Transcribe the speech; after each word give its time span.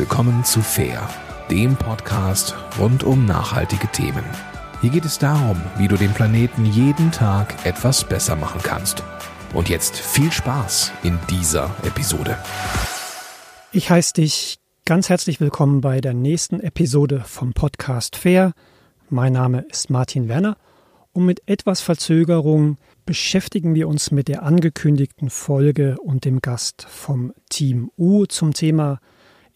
willkommen 0.00 0.44
zu 0.44 0.62
Fair, 0.62 1.06
dem 1.50 1.76
Podcast 1.76 2.54
rund 2.78 3.04
um 3.04 3.26
nachhaltige 3.26 3.86
Themen. 3.88 4.24
Hier 4.80 4.88
geht 4.88 5.04
es 5.04 5.18
darum, 5.18 5.60
wie 5.76 5.88
du 5.88 5.96
den 5.96 6.14
Planeten 6.14 6.64
jeden 6.64 7.12
Tag 7.12 7.66
etwas 7.66 8.08
besser 8.08 8.34
machen 8.34 8.62
kannst. 8.62 9.02
Und 9.52 9.68
jetzt 9.68 9.98
viel 9.98 10.32
Spaß 10.32 10.90
in 11.02 11.18
dieser 11.28 11.76
Episode. 11.82 12.38
Ich 13.72 13.90
heiße 13.90 14.14
dich 14.14 14.58
ganz 14.86 15.10
herzlich 15.10 15.38
willkommen 15.38 15.82
bei 15.82 16.00
der 16.00 16.14
nächsten 16.14 16.60
Episode 16.60 17.22
vom 17.26 17.52
Podcast 17.52 18.16
Fair. 18.16 18.54
Mein 19.10 19.34
Name 19.34 19.66
ist 19.68 19.90
Martin 19.90 20.28
Werner 20.28 20.56
und 21.12 21.26
mit 21.26 21.42
etwas 21.46 21.82
Verzögerung 21.82 22.78
beschäftigen 23.04 23.74
wir 23.74 23.86
uns 23.86 24.12
mit 24.12 24.28
der 24.28 24.44
angekündigten 24.44 25.28
Folge 25.28 25.98
und 26.00 26.24
dem 26.24 26.40
Gast 26.40 26.86
vom 26.88 27.34
Team 27.50 27.90
U 27.98 28.24
zum 28.24 28.54
Thema 28.54 28.98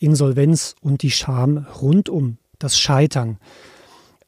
Insolvenz 0.05 0.74
und 0.80 1.02
die 1.02 1.10
Scham 1.10 1.66
rund 1.80 2.09
um 2.09 2.38
das 2.59 2.78
Scheitern. 2.78 3.38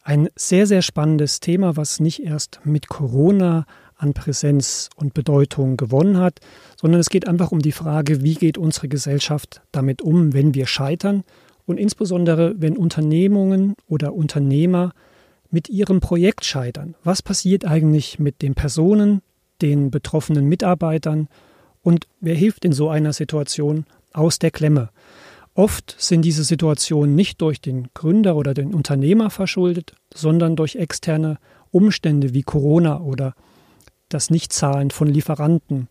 Ein 0.02 0.28
sehr, 0.37 0.66
sehr 0.66 0.83
spannendes 0.83 1.41
Thema, 1.41 1.77
was 1.77 2.00
nicht 2.00 2.23
erst 2.23 2.60
mit 2.64 2.88
Corona 2.88 3.66
an 3.97 4.14
Präsenz 4.14 4.91
und 4.97 5.14
Bedeutung 5.14 5.77
gewonnen 5.77 6.19
hat, 6.19 6.41
sondern 6.80 7.00
es 7.00 7.09
geht 7.09 7.27
einfach 7.27 7.50
um 7.50 7.60
die 7.60 7.73
Frage, 7.73 8.23
wie 8.23 8.34
geht 8.34 8.59
unsere 8.59 8.88
Gesellschaft 8.88 9.62
damit 9.73 10.02
um, 10.02 10.33
wenn 10.33 10.55
wir 10.55 10.66
scheitern 10.66 11.24
und 11.64 11.78
insbesondere, 11.78 12.55
wenn 12.58 12.77
Unternehmungen 12.77 13.74
oder 13.88 14.14
Unternehmer 14.14 14.92
mit 15.50 15.69
ihrem 15.69 16.00
Projekt 16.00 16.45
scheitern. 16.45 16.95
Was 17.02 17.22
passiert 17.22 17.64
eigentlich 17.64 18.19
mit 18.19 18.42
den 18.42 18.55
Personen, 18.55 19.22
den 19.62 19.91
betroffenen 19.91 20.47
Mitarbeitern 20.47 21.28
und 21.83 22.06
wer 22.20 22.34
hilft 22.34 22.64
in 22.64 22.72
so 22.72 22.88
einer 22.91 23.12
Situation 23.12 23.86
aus 24.12 24.38
der 24.38 24.50
Klemme? 24.50 24.91
Oft 25.56 25.96
sind 25.98 26.20
diese 26.23 26.45
Situationen 26.45 27.15
nicht 27.15 27.41
durch 27.41 27.62
den 27.62 27.88
Gründer 27.95 28.37
oder 28.37 28.53
den 28.53 28.75
Unternehmer 28.75 29.30
verschuldet, 29.30 29.94
sondern 30.12 30.55
durch 30.55 30.77
externe 30.77 31.39
Umstände 31.70 32.34
wie 32.34 32.42
Corona 32.42 33.00
oder 33.00 33.34
das 34.11 34.28
Nichtzahlen 34.28 34.91
von 34.91 35.08
Lieferanten. 35.08 35.89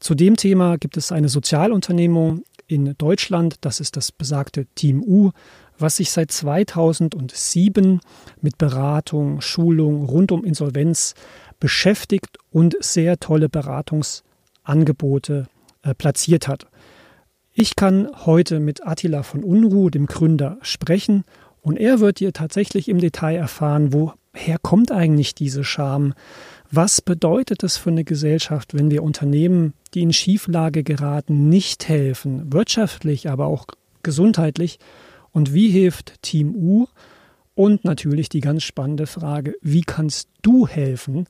Zu 0.00 0.14
dem 0.14 0.36
Thema 0.36 0.76
gibt 0.76 0.98
es 0.98 1.12
eine 1.12 1.30
Sozialunternehmung 1.30 2.42
in 2.66 2.94
Deutschland, 2.98 3.56
das 3.62 3.80
ist 3.80 3.96
das 3.96 4.12
besagte 4.12 4.66
Team 4.74 5.02
U, 5.02 5.30
was 5.78 5.96
sich 5.96 6.10
seit 6.10 6.30
2007 6.30 8.00
mit 8.42 8.58
Beratung, 8.58 9.40
Schulung 9.40 10.04
rund 10.04 10.30
um 10.30 10.44
Insolvenz 10.44 11.14
beschäftigt 11.58 12.36
und 12.50 12.76
sehr 12.80 13.18
tolle 13.18 13.48
Beratungsangebote 13.48 15.46
äh, 15.84 15.94
platziert 15.94 16.48
hat. 16.48 16.69
Ich 17.60 17.76
kann 17.76 18.08
heute 18.24 18.58
mit 18.58 18.86
Attila 18.86 19.22
von 19.22 19.44
Unruh, 19.44 19.90
dem 19.90 20.06
Gründer, 20.06 20.56
sprechen 20.62 21.24
und 21.60 21.76
er 21.76 22.00
wird 22.00 22.18
dir 22.18 22.32
tatsächlich 22.32 22.88
im 22.88 23.00
Detail 23.00 23.36
erfahren, 23.36 23.92
woher 23.92 24.56
kommt 24.62 24.90
eigentlich 24.90 25.34
diese 25.34 25.62
Scham? 25.62 26.14
Was 26.70 27.02
bedeutet 27.02 27.62
es 27.62 27.76
für 27.76 27.90
eine 27.90 28.04
Gesellschaft, 28.04 28.72
wenn 28.72 28.90
wir 28.90 29.02
Unternehmen, 29.02 29.74
die 29.92 30.00
in 30.00 30.14
Schieflage 30.14 30.82
geraten, 30.82 31.50
nicht 31.50 31.86
helfen, 31.86 32.50
wirtschaftlich, 32.50 33.28
aber 33.28 33.48
auch 33.48 33.66
gesundheitlich? 34.02 34.78
Und 35.30 35.52
wie 35.52 35.68
hilft 35.68 36.22
Team 36.22 36.54
U? 36.54 36.86
Und 37.54 37.84
natürlich 37.84 38.30
die 38.30 38.40
ganz 38.40 38.62
spannende 38.62 39.06
Frage, 39.06 39.54
wie 39.60 39.82
kannst 39.82 40.30
du 40.40 40.66
helfen, 40.66 41.26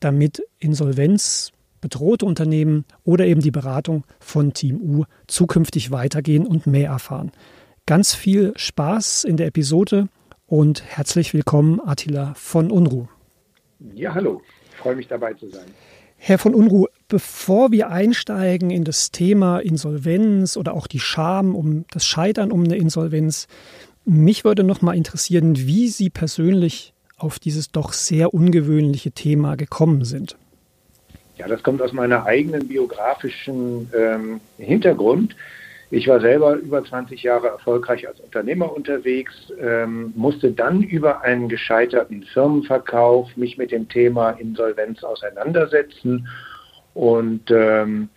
damit 0.00 0.42
Insolvenz 0.60 1.52
bedrohte 1.84 2.24
Unternehmen 2.24 2.86
oder 3.04 3.26
eben 3.26 3.42
die 3.42 3.50
Beratung 3.50 4.04
von 4.18 4.54
Team 4.54 4.80
U 4.80 5.04
zukünftig 5.26 5.90
weitergehen 5.90 6.46
und 6.46 6.66
mehr 6.66 6.88
erfahren. 6.88 7.30
Ganz 7.84 8.14
viel 8.14 8.54
Spaß 8.56 9.24
in 9.24 9.36
der 9.36 9.48
Episode 9.48 10.08
und 10.46 10.82
herzlich 10.82 11.34
willkommen, 11.34 11.82
Attila 11.84 12.32
von 12.36 12.70
Unruh. 12.70 13.06
Ja, 13.94 14.14
hallo. 14.14 14.40
Ich 14.70 14.76
freue 14.78 14.96
mich 14.96 15.08
dabei 15.08 15.34
zu 15.34 15.50
sein. 15.50 15.66
Herr 16.16 16.38
von 16.38 16.54
Unruh, 16.54 16.86
bevor 17.06 17.70
wir 17.70 17.90
einsteigen 17.90 18.70
in 18.70 18.84
das 18.84 19.10
Thema 19.10 19.58
Insolvenz 19.58 20.56
oder 20.56 20.72
auch 20.72 20.86
die 20.86 21.00
Scham 21.00 21.54
um 21.54 21.84
das 21.90 22.06
Scheitern 22.06 22.50
um 22.50 22.64
eine 22.64 22.76
Insolvenz, 22.76 23.46
mich 24.06 24.42
würde 24.42 24.64
noch 24.64 24.80
mal 24.80 24.96
interessieren, 24.96 25.58
wie 25.58 25.88
Sie 25.88 26.08
persönlich 26.08 26.94
auf 27.18 27.38
dieses 27.38 27.68
doch 27.68 27.92
sehr 27.92 28.32
ungewöhnliche 28.32 29.12
Thema 29.12 29.56
gekommen 29.56 30.06
sind. 30.06 30.38
Ja, 31.36 31.48
das 31.48 31.62
kommt 31.62 31.82
aus 31.82 31.92
meiner 31.92 32.26
eigenen 32.26 32.68
biografischen 32.68 33.90
ähm, 33.96 34.40
Hintergrund. 34.58 35.34
Ich 35.90 36.08
war 36.08 36.20
selber 36.20 36.54
über 36.54 36.84
20 36.84 37.22
Jahre 37.22 37.48
erfolgreich 37.48 38.08
als 38.08 38.20
Unternehmer 38.20 38.72
unterwegs, 38.72 39.34
ähm, 39.60 40.12
musste 40.16 40.52
dann 40.52 40.82
über 40.82 41.22
einen 41.22 41.48
gescheiterten 41.48 42.22
Firmenverkauf 42.24 43.36
mich 43.36 43.58
mit 43.58 43.70
dem 43.70 43.88
Thema 43.88 44.30
Insolvenz 44.30 45.02
auseinandersetzen 45.04 46.28
und 46.94 47.50
ähm, 47.50 48.08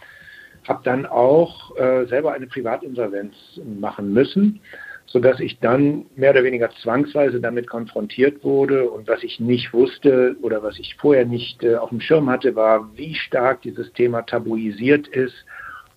habe 0.67 0.81
dann 0.83 1.05
auch 1.05 1.75
äh, 1.77 2.05
selber 2.05 2.33
eine 2.33 2.47
Privatinsolvenz 2.47 3.33
machen 3.79 4.13
müssen 4.13 4.59
sodass 5.07 5.39
ich 5.39 5.59
dann 5.59 6.05
mehr 6.15 6.31
oder 6.31 6.43
weniger 6.43 6.69
zwangsweise 6.81 7.39
damit 7.39 7.67
konfrontiert 7.67 8.43
wurde. 8.43 8.89
Und 8.89 9.07
was 9.07 9.23
ich 9.23 9.39
nicht 9.39 9.73
wusste 9.73 10.35
oder 10.41 10.61
was 10.61 10.77
ich 10.77 10.95
vorher 10.95 11.25
nicht 11.25 11.63
äh, 11.63 11.75
auf 11.75 11.89
dem 11.89 12.01
Schirm 12.01 12.29
hatte, 12.29 12.55
war, 12.55 12.89
wie 12.95 13.15
stark 13.15 13.61
dieses 13.61 13.91
Thema 13.93 14.21
tabuisiert 14.23 15.07
ist 15.07 15.45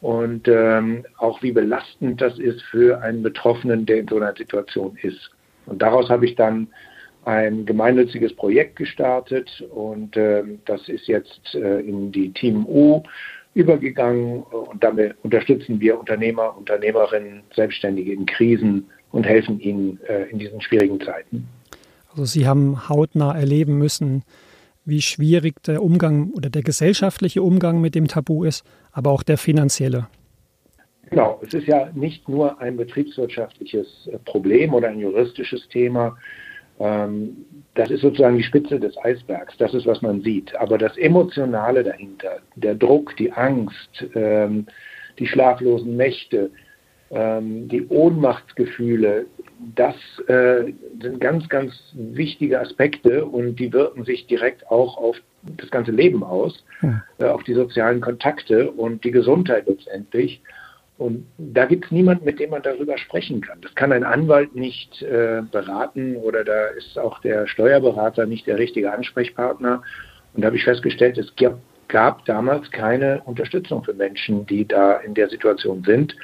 und 0.01 0.49
ähm, 0.49 1.05
auch 1.19 1.43
wie 1.43 1.53
belastend 1.53 2.21
das 2.21 2.39
ist 2.39 2.63
für 2.63 3.03
einen 3.03 3.23
Betroffenen, 3.23 3.85
der 3.85 3.99
in 3.99 4.09
so 4.09 4.17
einer 4.17 4.35
Situation 4.35 4.97
ist. 5.03 5.31
Und 5.67 5.83
daraus 5.83 6.09
habe 6.09 6.25
ich 6.25 6.37
dann 6.37 6.69
ein 7.25 7.67
gemeinnütziges 7.67 8.35
Projekt 8.35 8.77
gestartet 8.77 9.63
und 9.71 10.17
äh, 10.17 10.43
das 10.65 10.89
ist 10.89 11.07
jetzt 11.07 11.55
äh, 11.55 11.81
in 11.81 12.13
die 12.13 12.33
Team 12.33 12.65
U 12.67 13.03
übergegangen 13.53 14.43
und 14.43 14.83
damit 14.83 15.17
unterstützen 15.23 15.81
wir 15.81 15.99
Unternehmer, 15.99 16.57
Unternehmerinnen, 16.57 17.43
Selbstständige 17.55 18.13
in 18.13 18.25
Krisen 18.25 18.89
und 19.13 19.25
helfen 19.25 19.61
ihnen 19.61 19.99
äh, 20.09 20.25
in 20.31 20.39
diesen 20.39 20.61
schwierigen 20.61 21.01
Zeiten. 21.01 21.49
Also 22.11 22.25
Sie 22.25 22.47
haben 22.47 22.89
hautnah 22.89 23.37
erleben 23.37 23.79
müssen, 23.79 24.25
wie 24.85 25.03
schwierig 25.03 25.63
der 25.63 25.83
Umgang 25.83 26.31
oder 26.31 26.51
der 26.51 26.63
gesellschaftliche 26.63 27.43
Umgang 27.43 27.81
mit 27.81 27.95
dem 27.95 28.09
Tabu 28.09 28.45
ist, 28.45 28.65
aber 28.93 29.11
auch 29.11 29.23
der 29.23 29.39
finanzielle. 29.39 30.09
Genau, 31.11 31.41
es 31.45 31.55
ist 31.55 31.67
ja 31.67 31.91
nicht 31.95 32.29
nur 32.29 32.61
ein 32.61 32.77
betriebswirtschaftliches 32.77 34.09
äh, 34.13 34.19
Problem 34.19 34.75
oder 34.75 34.89
ein 34.89 35.01
juristisches 35.01 35.69
Thema. 35.69 36.17
Ähm, 36.79 37.45
das 37.75 37.91
ist 37.91 38.01
sozusagen 38.01 38.37
die 38.37 38.45
Spitze 38.45 38.79
des 38.79 38.97
Eisbergs. 38.99 39.57
Das 39.59 39.75
ist, 39.75 39.87
was 39.87 40.03
man 40.03 40.23
sieht. 40.23 40.55
Aber 40.57 40.79
das 40.79 40.97
Emotionale 40.97 41.83
dahinter, 41.83 42.39
der 42.55 42.75
Druck, 42.75 43.17
die 43.17 43.33
Angst, 43.33 44.07
ähm, 44.15 44.67
die 45.19 45.27
schlaflosen 45.27 45.97
Nächte, 45.97 46.51
ähm, 47.11 47.69
die 47.69 47.87
Ohnmachtsgefühle, 47.89 49.27
das 49.75 49.97
äh, 50.29 50.73
sind 51.01 51.21
ganz, 51.21 51.49
ganz 51.49 51.75
wichtige 51.93 52.61
Aspekte 52.61 53.25
und 53.25 53.57
die 53.57 53.73
wirken 53.73 54.05
sich 54.05 54.27
direkt 54.27 54.71
auch 54.71 54.97
auf 54.97 55.17
das 55.43 55.71
ganze 55.71 55.91
Leben 55.91 56.23
aus, 56.23 56.65
ja. 56.83 57.03
äh, 57.19 57.25
auf 57.25 57.43
die 57.43 57.55
sozialen 57.55 58.01
Kontakte 58.01 58.71
und 58.71 59.05
die 59.05 59.11
Gesundheit 59.11 59.67
letztendlich. 59.67 60.41
Und 60.99 61.27
da 61.39 61.65
gibt 61.65 61.87
es 61.87 61.91
niemanden, 61.91 62.27
mit 62.27 62.39
dem 62.39 62.51
man 62.51 62.63
darüber 62.63 62.99
sprechen 62.99 63.41
kann. 63.41 63.61
Das 63.63 63.75
kann 63.75 63.91
ein 63.91 64.05
Anwalt 64.05 64.55
nicht 64.55 65.03
äh, 65.03 65.43
beraten 65.51 66.17
oder 66.17 66.45
da 66.45 66.67
ist 66.67 66.99
auch 66.99 67.21
der 67.21 67.47
Steuerberater 67.47 68.27
nicht 68.27 68.47
der 68.47 68.59
richtige 68.59 68.93
Ansprechpartner. 68.93 69.83
Und 70.35 70.43
da 70.43 70.47
habe 70.47 70.57
ich 70.57 70.65
festgestellt, 70.65 71.19
es 71.19 71.35
gab, 71.37 71.59
gab 71.89 72.25
damals 72.27 72.71
keine 72.71 73.23
Unterstützung 73.25 73.83
für 73.83 73.95
Menschen, 73.95 74.47
die 74.47 74.69
da 74.69 74.99
in 74.99 75.15
der 75.15 75.29
Situation 75.29 75.83
sind 75.85 76.15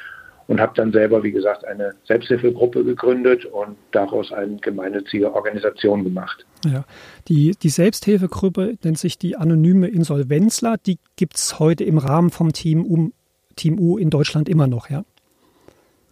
und 0.48 0.60
habe 0.60 0.72
dann 0.76 0.92
selber, 0.92 1.22
wie 1.22 1.32
gesagt, 1.32 1.64
eine 1.64 1.94
Selbsthilfegruppe 2.04 2.84
gegründet 2.84 3.44
und 3.44 3.76
daraus 3.90 4.32
eine 4.32 4.56
gemeinnützige 4.56 5.34
Organisation 5.34 6.04
gemacht. 6.04 6.46
Ja, 6.64 6.84
die, 7.28 7.56
die 7.60 7.68
Selbsthilfegruppe 7.68 8.76
nennt 8.82 8.98
sich 8.98 9.18
die 9.18 9.36
Anonyme 9.36 9.88
Insolvenzler. 9.88 10.76
Die 10.84 10.98
gibt 11.16 11.36
es 11.36 11.58
heute 11.58 11.84
im 11.84 11.98
Rahmen 11.98 12.30
vom 12.30 12.52
Team, 12.52 12.84
um, 12.84 13.12
Team 13.56 13.78
U 13.78 13.98
in 13.98 14.10
Deutschland 14.10 14.48
immer 14.48 14.66
noch, 14.66 14.88
ja? 14.88 15.04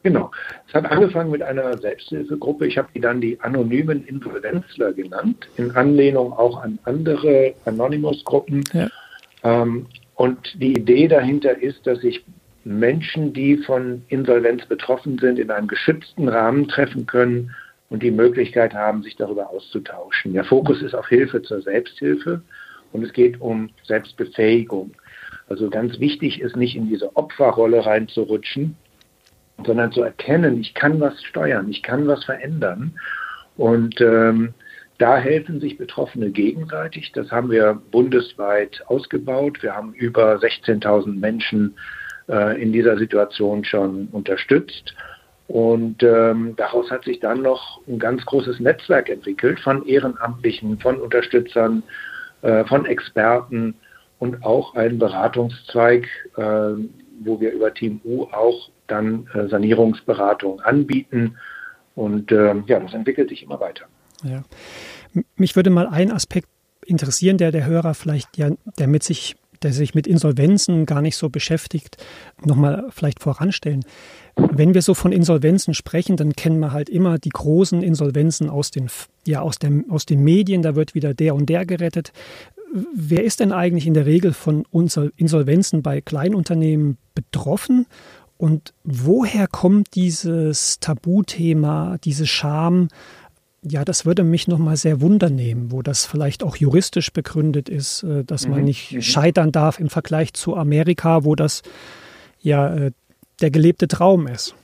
Genau. 0.03 0.31
Es 0.69 0.75
hat 0.75 0.85
angefangen 0.85 1.31
mit 1.31 1.41
einer 1.41 1.79
Selbsthilfegruppe. 1.79 2.67
Ich 2.67 2.77
habe 2.77 2.89
die 2.95 3.01
dann 3.01 3.23
die 3.23 3.41
anonymen 3.41 4.05
Insolvenzler 4.07 4.93
genannt, 4.93 5.49
in 5.57 5.71
Anlehnung 5.71 6.33
auch 6.35 6.63
an 6.63 6.79
andere 6.85 7.55
Anonymous-Gruppen. 7.65 8.65
Ja. 8.75 8.89
Ähm, 9.43 9.87
und 10.15 10.39
die 10.61 10.73
Idee 10.73 11.09
dahinter 11.09 11.57
ist, 11.59 11.87
dass 11.87 12.05
ich 12.05 12.23
Menschen, 12.65 13.33
die 13.33 13.59
von 13.59 14.03
Insolvenz 14.09 14.67
betroffen 14.67 15.19
sind, 15.19 15.39
in 15.39 15.51
einem 15.51 15.69
geschützten 15.69 16.29
Rahmen 16.29 16.69
treffen 16.69 17.07
können 17.07 17.55
und 17.91 18.03
die 18.03 18.11
Möglichkeit 18.11 18.75
haben, 18.75 19.03
sich 19.03 19.17
darüber 19.17 19.51
auszutauschen. 19.51 20.33
Der 20.33 20.45
Fokus 20.45 20.83
ist 20.83 20.95
auf 20.95 21.07
Hilfe 21.09 21.43
zur 21.43 21.61
Selbsthilfe 21.61 22.43
und 22.93 23.05
es 23.05 23.13
geht 23.13 23.41
um 23.41 23.71
Selbstbefähigung. 23.85 24.93
Also 25.49 25.69
ganz 25.69 26.01
wichtig 26.01 26.41
ist 26.41 26.57
nicht 26.57 26.75
in 26.75 26.89
diese 26.89 27.15
Opferrolle 27.17 27.85
reinzurutschen, 27.85 28.77
sondern 29.65 29.93
zu 29.93 30.03
erkennen, 30.03 30.61
ich 30.61 30.75
kann 30.75 31.01
was 31.01 31.23
steuern, 31.23 31.69
ich 31.69 31.83
kann 31.83 32.07
was 32.07 32.25
verändern. 32.25 32.99
Und 33.57 34.01
ähm, 34.01 34.55
da 34.99 35.19
helfen 35.19 35.61
sich 35.61 35.77
Betroffene 35.77 36.31
gegenseitig. 36.31 37.13
Das 37.13 37.31
haben 37.31 37.51
wir 37.51 37.81
bundesweit 37.91 38.83
ausgebaut. 38.87 39.63
Wir 39.63 39.75
haben 39.75 39.93
über 39.93 40.37
16.000 40.37 41.19
Menschen 41.19 41.75
äh, 42.29 42.61
in 42.61 42.73
dieser 42.73 42.97
Situation 42.99 43.65
schon 43.65 44.09
unterstützt. 44.13 44.95
Und 45.47 46.03
ähm, 46.03 46.55
daraus 46.57 46.91
hat 46.91 47.05
sich 47.05 47.21
dann 47.21 47.43
noch 47.43 47.81
ein 47.87 47.99
ganz 47.99 48.25
großes 48.25 48.61
Netzwerk 48.61 49.11
entwickelt 49.11 49.61
von 49.61 49.87
Ehrenamtlichen, 49.87 50.79
von 50.79 50.99
Unterstützern, 51.01 51.83
äh, 52.43 52.65
von 52.65 52.87
Experten 52.87 53.75
und 54.19 54.43
auch 54.45 54.75
ein 54.75 54.99
Beratungszweig, 54.99 56.07
äh, 56.37 56.43
wo 57.23 57.41
wir 57.41 57.53
über 57.53 57.75
Team 57.75 58.01
U 58.05 58.25
auch 58.33 58.71
dann 58.87 59.29
äh, 59.35 59.49
Sanierungsberatung 59.49 60.61
anbieten. 60.61 61.37
Und 61.95 62.33
ähm, 62.33 62.65
ja, 62.67 62.81
das 62.81 62.95
entwickelt 62.95 63.29
sich 63.29 63.43
immer 63.43 63.61
weiter. 63.61 63.85
Ja. 64.23 64.43
Mich 65.37 65.57
würde 65.57 65.71
mal 65.71 65.87
ein 65.87 66.11
Aspekt 66.11 66.49
interessieren, 66.87 67.39
der 67.39 67.53
der 67.53 67.67
Hörer 67.67 67.95
vielleicht 67.95 68.37
ja, 68.37 68.51
der 68.79 68.89
mit 68.89 69.03
sich, 69.03 69.37
der 69.65 69.73
sich 69.73 69.95
mit 69.95 70.07
Insolvenzen 70.07 70.87
gar 70.87 71.03
nicht 71.03 71.17
so 71.17 71.29
beschäftigt, 71.29 71.97
nochmal 72.45 72.85
vielleicht 72.91 73.21
voranstellen. 73.21 73.85
Wenn 74.37 74.75
wir 74.75 74.83
so 74.83 74.95
von 74.95 75.13
Insolvenzen 75.13 75.75
sprechen, 75.75 76.17
dann 76.17 76.35
kennen 76.35 76.59
wir 76.61 76.73
halt 76.73 76.89
immer 76.89 77.19
die 77.19 77.31
großen 77.31 77.83
Insolvenzen 77.83 78.51
aus 78.51 78.71
den, 78.71 78.89
ja, 79.27 79.41
aus, 79.41 79.59
dem, 79.59 79.91
aus 79.91 80.07
den 80.07 80.23
Medien. 80.23 80.63
Da 80.63 80.77
wird 80.77 80.95
wieder 80.95 81.15
der 81.15 81.35
und 81.35 81.47
der 81.47 81.67
gerettet. 81.67 82.13
Wer 82.93 83.25
ist 83.25 83.41
denn 83.41 83.53
eigentlich 83.53 83.87
in 83.87 83.95
der 83.95 84.07
Regel 84.07 84.33
von 84.33 84.65
Insolvenzen 85.17 85.83
bei 85.83 86.01
Kleinunternehmen 86.01 86.99
betroffen? 87.15 87.87
Und 88.37 88.75
woher 88.83 89.47
kommt 89.47 89.95
dieses 89.95 90.81
Tabuthema, 90.81 91.99
diese 92.03 92.27
Scham? 92.27 92.89
Ja, 93.67 93.83
das 93.85 94.05
würde 94.05 94.25
mich 94.25 94.47
nochmal 94.47 94.77
sehr 94.77 95.01
wundernehmen, 95.01 95.73
wo 95.73 95.81
das 95.81 96.05
vielleicht 96.05 96.43
auch 96.43 96.57
juristisch 96.57 97.13
begründet 97.13 97.71
ist, 97.71 98.03
äh, 98.03 98.23
dass 98.23 98.47
man 98.47 98.61
mhm. 98.61 98.65
nicht 98.67 98.93
mhm. 98.93 99.03
scheitern 99.03 99.53
darf 99.53 99.81
im 99.81 99.89
Vergleich 99.89 100.35
zu 100.35 100.55
Amerika, 100.55 101.25
wo 101.25 101.35
das 101.35 101.63
ja 102.41 102.75
äh, 102.75 102.93
der 103.41 103.51
gelebte 103.51 103.89
Traum 103.89 104.27
ist. 104.27 104.55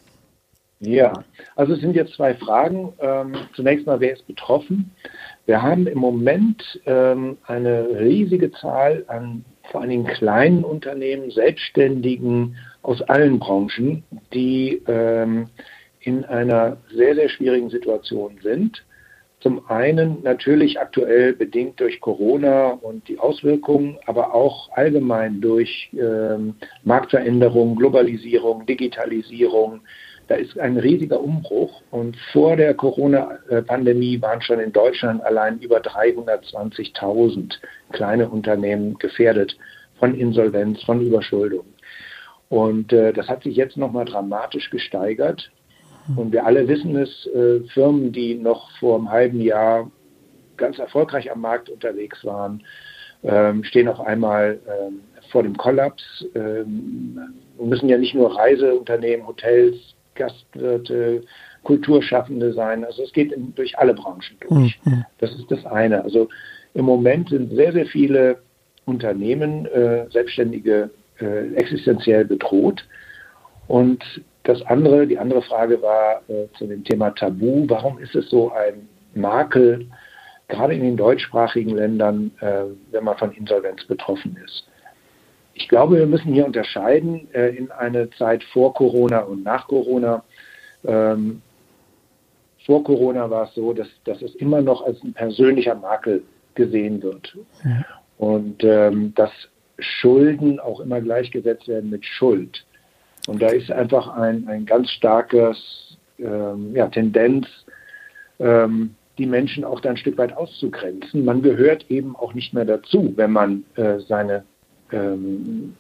Ja, 0.81 1.13
also 1.57 1.75
es 1.75 1.81
sind 1.81 1.95
jetzt 1.95 2.15
zwei 2.15 2.35
Fragen. 2.35 2.93
Ähm, 3.01 3.35
zunächst 3.55 3.87
mal, 3.87 4.01
wer 4.01 4.13
ist 4.13 4.27
betroffen? 4.27 4.91
Wir 5.47 5.63
haben 5.63 5.87
im 5.87 5.99
Moment 5.99 6.81
ähm, 6.87 7.37
eine 7.47 8.01
riesige 8.01 8.51
Zahl 8.53 9.05
an 9.09 9.45
vor 9.71 9.81
allen 9.81 9.91
Dingen 9.91 10.07
kleinen 10.07 10.65
Unternehmen, 10.65 11.31
Selbstständigen 11.31 12.57
aus 12.83 13.03
allen 13.03 13.39
Branchen, 13.39 14.03
die 14.33 14.83
ähm, 14.89 15.49
in 16.01 16.25
einer 16.25 16.79
sehr, 16.93 17.15
sehr 17.15 17.29
schwierigen 17.29 17.71
Situation 17.71 18.39
sind. 18.43 18.83
Zum 19.41 19.67
einen 19.71 20.23
natürlich 20.23 20.79
aktuell 20.79 21.33
bedingt 21.33 21.81
durch 21.81 22.01
Corona 22.01 22.69
und 22.69 23.09
die 23.09 23.19
Auswirkungen, 23.19 23.99
aber 24.07 24.35
auch 24.35 24.71
allgemein 24.73 25.41
durch 25.41 25.91
ähm, 25.95 26.57
Marktveränderung, 26.85 27.77
Globalisierung, 27.77 28.67
Digitalisierung. 28.67 29.81
Da 30.29 30.35
ist 30.35 30.59
ein 30.59 30.77
riesiger 30.77 31.21
Umbruch. 31.21 31.81
Und 31.91 32.17
vor 32.33 32.55
der 32.57 32.75
Corona-Pandemie 32.75 34.21
waren 34.21 34.43
schon 34.43 34.61
in 34.61 34.73
Deutschland 34.73 35.23
allein 35.25 35.59
über 35.61 35.79
320.000 35.79 37.55
kleine 37.93 38.29
Unternehmen 38.29 38.99
gefährdet 38.99 39.57
von 39.99 40.15
Insolvenz, 40.15 40.83
von 40.85 41.01
Überschuldung. 41.01 41.65
Und 42.51 42.93
äh, 42.93 43.13
das 43.15 43.29
hat 43.29 43.45
sich 43.45 43.57
jetzt 43.57 43.79
nochmal 43.79 44.05
dramatisch 44.05 44.71
gesteigert. 44.71 45.51
Und 46.17 46.33
wir 46.33 46.47
alle 46.47 46.67
wissen 46.69 46.97
es, 46.97 47.27
äh, 47.27 47.61
Firmen, 47.73 48.13
die 48.13 48.35
noch 48.35 48.71
vor 48.79 48.99
einem 48.99 49.11
halben 49.11 49.41
Jahr 49.41 49.91
ganz 50.57 50.79
erfolgreich 50.79 51.31
am 51.31 51.41
Markt 51.41 51.69
unterwegs 51.69 52.25
waren, 52.25 52.63
ähm, 53.23 53.65
stehen 53.65 53.89
auf 53.89 54.01
einmal 54.01 54.59
ähm, 54.67 55.01
vor 55.31 55.43
dem 55.43 55.57
Kollaps. 55.57 56.25
Ähm, 56.35 57.19
müssen 57.59 57.89
ja 57.89 57.99
nicht 57.99 58.15
nur 58.15 58.37
Reiseunternehmen, 58.37 59.27
Hotels, 59.27 59.77
Gastwirte, 60.15 61.23
Kulturschaffende 61.63 62.53
sein. 62.53 62.85
Also 62.85 63.03
es 63.03 63.13
geht 63.13 63.33
in, 63.33 63.55
durch 63.55 63.79
alle 63.79 63.95
Branchen 63.95 64.37
durch. 64.41 64.79
Mhm. 64.85 65.05
Das 65.19 65.31
ist 65.35 65.51
das 65.51 65.65
eine. 65.67 66.03
Also 66.03 66.29
im 66.75 66.85
Moment 66.85 67.29
sind 67.31 67.55
sehr, 67.55 67.73
sehr 67.73 67.87
viele 67.87 68.39
Unternehmen, 68.87 69.67
äh, 69.67 70.09
Selbstständige 70.11 70.91
äh, 71.21 71.55
existenziell 71.55 72.25
bedroht. 72.25 72.85
Und 73.69 74.03
das 74.45 74.63
andere, 74.63 75.07
die 75.07 75.19
andere 75.19 75.43
Frage 75.43 75.83
war 75.83 76.23
äh, 76.29 76.47
zu 76.57 76.67
dem 76.67 76.85
Thema 76.85 77.11
Tabu. 77.11 77.67
Warum 77.69 77.99
ist 77.99 78.15
es 78.15 78.31
so 78.31 78.53
ein 78.53 78.89
Makel, 79.15 79.87
gerade 80.49 80.75
in 80.75 80.83
den 80.83 80.97
deutschsprachigen 80.97 81.77
Ländern, 81.77 82.31
äh, 82.41 82.65
wenn 82.91 83.05
man 83.05 83.17
von 83.19 83.33
Insolvenz 83.33 83.85
betroffen 83.85 84.37
ist? 84.45 84.67
Ich 85.55 85.69
glaube, 85.69 85.99
wir 85.99 86.07
müssen 86.07 86.33
hier 86.33 86.47
unterscheiden 86.47 87.29
äh, 87.35 87.49
in 87.51 87.71
eine 87.71 88.09
Zeit 88.11 88.43
vor 88.45 88.73
Corona 88.73 89.21
und 89.21 89.45
nach 89.45 89.69
Corona. 89.69 90.25
Ähm, 90.87 91.43
vor 92.65 92.83
Corona 92.83 93.29
war 93.29 93.49
es 93.49 93.55
so, 93.55 93.73
dass, 93.73 93.89
dass 94.05 94.23
es 94.23 94.35
immer 94.37 94.63
noch 94.63 94.83
als 94.83 95.03
ein 95.03 95.13
persönlicher 95.13 95.75
Makel 95.75 96.23
gesehen 96.55 97.03
wird. 97.03 97.37
Ja. 97.65 97.85
Und 98.17 98.65
ähm, 98.65 99.13
dass 99.15 99.31
Schulden 99.79 100.61
auch 100.61 100.81
immer 100.81 101.01
gleichgesetzt 101.01 101.69
werden 101.69 101.91
mit 101.91 102.05
Schuld. 102.05 102.65
Und 103.27 103.43
da 103.43 103.49
ist 103.49 103.71
einfach 103.71 104.09
ein, 104.17 104.47
ein 104.49 104.67
ganz 104.67 104.91
starkes 104.91 105.99
ähm, 106.19 106.75
ja, 106.75 106.89
Tendenz, 106.89 107.47
ähm, 108.39 108.95
die 109.19 109.27
Menschen 109.27 109.65
auch 109.65 109.81
da 109.81 109.91
ein 109.91 109.97
Stück 109.97 110.17
weit 110.19 110.37
auszugrenzen. 110.37 111.25
Man 111.25 111.43
gehört 111.43 111.91
eben 111.91 112.17
auch 112.17 112.33
nicht 112.33 112.55
mehr 112.55 112.65
dazu, 112.65 113.13
wenn 113.17 113.33
man 113.33 113.65
äh, 113.77 113.99
seine 114.01 114.45
ähm, 114.93 115.77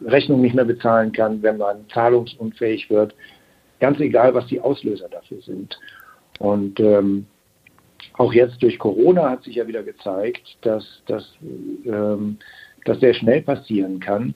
Rechnung 0.00 0.40
nicht 0.40 0.54
mehr 0.54 0.64
bezahlen 0.64 1.12
kann, 1.12 1.42
wenn 1.42 1.58
man 1.58 1.88
zahlungsunfähig 1.92 2.90
wird. 2.90 3.14
Ganz 3.80 3.98
egal, 4.00 4.34
was 4.34 4.46
die 4.46 4.60
Auslöser 4.60 5.08
dafür 5.08 5.42
sind. 5.42 5.78
Und 6.38 6.78
ähm, 6.80 7.26
auch 8.14 8.32
jetzt 8.32 8.62
durch 8.62 8.78
Corona 8.78 9.30
hat 9.30 9.42
sich 9.42 9.56
ja 9.56 9.66
wieder 9.66 9.82
gezeigt, 9.82 10.56
dass 10.62 10.84
das 11.06 11.24
ähm, 11.84 12.38
sehr 13.00 13.14
schnell 13.14 13.42
passieren 13.42 13.98
kann. 13.98 14.34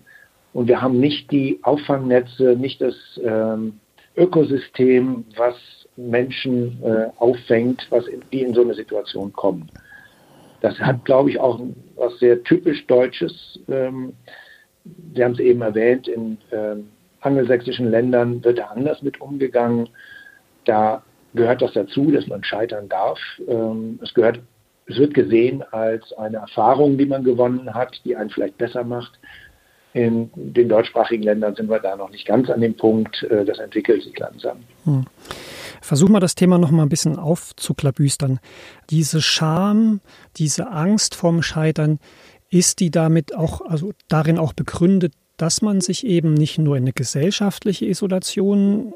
Und 0.53 0.69
wir 0.69 0.81
haben 0.81 0.99
nicht 0.99 1.31
die 1.31 1.61
Auffangnetze, 1.63 2.57
nicht 2.57 2.81
das 2.81 2.95
ähm, 3.23 3.81
Ökosystem, 4.17 5.25
was 5.37 5.55
Menschen 5.97 6.83
äh, 6.83 7.07
auffängt, 7.19 7.87
was 7.91 8.07
in, 8.07 8.23
die 8.33 8.43
in 8.43 8.55
so 8.55 8.63
eine 8.63 8.75
Situation 8.75 9.33
kommen. 9.33 9.71
Das 10.61 10.79
hat, 10.81 11.05
glaube 11.05 11.31
ich, 11.31 11.39
auch 11.39 11.61
was 11.97 12.19
sehr 12.19 12.43
typisch 12.43 12.87
Deutsches. 12.87 13.61
Ähm, 13.69 14.13
Sie 15.15 15.23
haben 15.23 15.33
es 15.33 15.41
eben 15.41 15.61
erwähnt, 15.61 16.09
in 16.09 16.39
ähm, 16.51 16.89
angelsächsischen 17.21 17.91
Ländern 17.91 18.43
wird 18.43 18.59
da 18.59 18.67
anders 18.67 19.03
mit 19.03 19.21
umgegangen. 19.21 19.89
Da 20.65 21.03
gehört 21.35 21.63
das 21.63 21.73
dazu, 21.73 22.11
dass 22.11 22.27
man 22.27 22.43
scheitern 22.43 22.89
darf. 22.89 23.19
Ähm, 23.47 23.99
es 24.03 24.15
gehört, 24.15 24.41
es 24.87 24.99
wird 24.99 25.15
gesehen 25.15 25.63
als 25.73 26.13
eine 26.15 26.39
Erfahrung, 26.39 26.97
die 26.97 27.07
man 27.07 27.23
gewonnen 27.23 27.75
hat, 27.75 28.01
die 28.05 28.17
einen 28.17 28.31
vielleicht 28.31 28.57
besser 28.57 28.85
macht. 28.85 29.19
In 29.99 30.31
den 30.37 30.69
deutschsprachigen 30.69 31.25
Ländern 31.25 31.57
sind 31.57 31.69
wir 31.69 31.81
da 31.81 31.97
noch 31.97 32.11
nicht 32.11 32.25
ganz 32.25 32.49
an 32.51 32.61
dem 32.61 32.77
Punkt. 32.77 33.25
Äh, 33.25 33.45
das 33.45 33.59
entwickelt 33.59 34.05
sich 34.05 34.17
langsam. 34.17 34.59
Hm. 34.85 35.07
Versuch 35.83 36.09
mal 36.09 36.21
das 36.21 36.37
Thema 36.37 36.57
noch 36.57 36.71
mal 36.71 36.85
ein 36.85 36.89
bisschen 36.89 37.19
aufzuklabüstern. 37.19 38.39
Diese 38.91 39.21
Scham, 39.21 40.01
diese 40.37 40.71
Angst 40.71 41.17
vorm 41.17 41.43
Scheitern, 41.43 41.99
ist 42.49 42.79
die 42.79 42.93
damit 42.93 43.35
auch, 43.35 43.61
also 43.63 43.91
darin 44.07 44.39
auch 44.39 44.53
begründet, 44.53 45.15
dass 45.37 45.63
man 45.63 45.81
sich 45.81 46.07
eben 46.07 46.35
nicht 46.35 46.59
nur 46.59 46.77
in 46.77 46.85
eine 46.85 46.93
gesellschaftliche 46.93 47.87
Isolation 47.87 48.93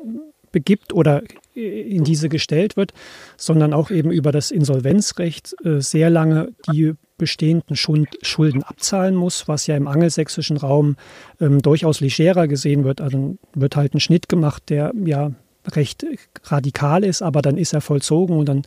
begibt 0.52 0.92
oder 0.92 1.22
in 1.54 2.04
diese 2.04 2.28
gestellt 2.28 2.76
wird, 2.76 2.92
sondern 3.36 3.72
auch 3.72 3.90
eben 3.90 4.12
über 4.12 4.30
das 4.30 4.52
Insolvenzrecht 4.52 5.56
äh, 5.64 5.80
sehr 5.80 6.10
lange 6.10 6.52
die 6.72 6.94
bestehenden 7.22 7.76
Schulden 7.76 8.64
abzahlen 8.64 9.14
muss, 9.14 9.46
was 9.46 9.68
ja 9.68 9.76
im 9.76 9.86
angelsächsischen 9.86 10.56
Raum 10.56 10.96
ähm, 11.40 11.62
durchaus 11.62 12.00
legerer 12.00 12.48
gesehen 12.48 12.82
wird. 12.82 13.00
Also 13.00 13.36
wird 13.54 13.76
halt 13.76 13.94
ein 13.94 14.00
Schnitt 14.00 14.28
gemacht, 14.28 14.64
der 14.70 14.92
ja 15.04 15.30
recht 15.70 16.04
radikal 16.46 17.04
ist, 17.04 17.22
aber 17.22 17.40
dann 17.40 17.58
ist 17.58 17.74
er 17.74 17.80
vollzogen 17.80 18.36
und 18.36 18.48
dann 18.48 18.62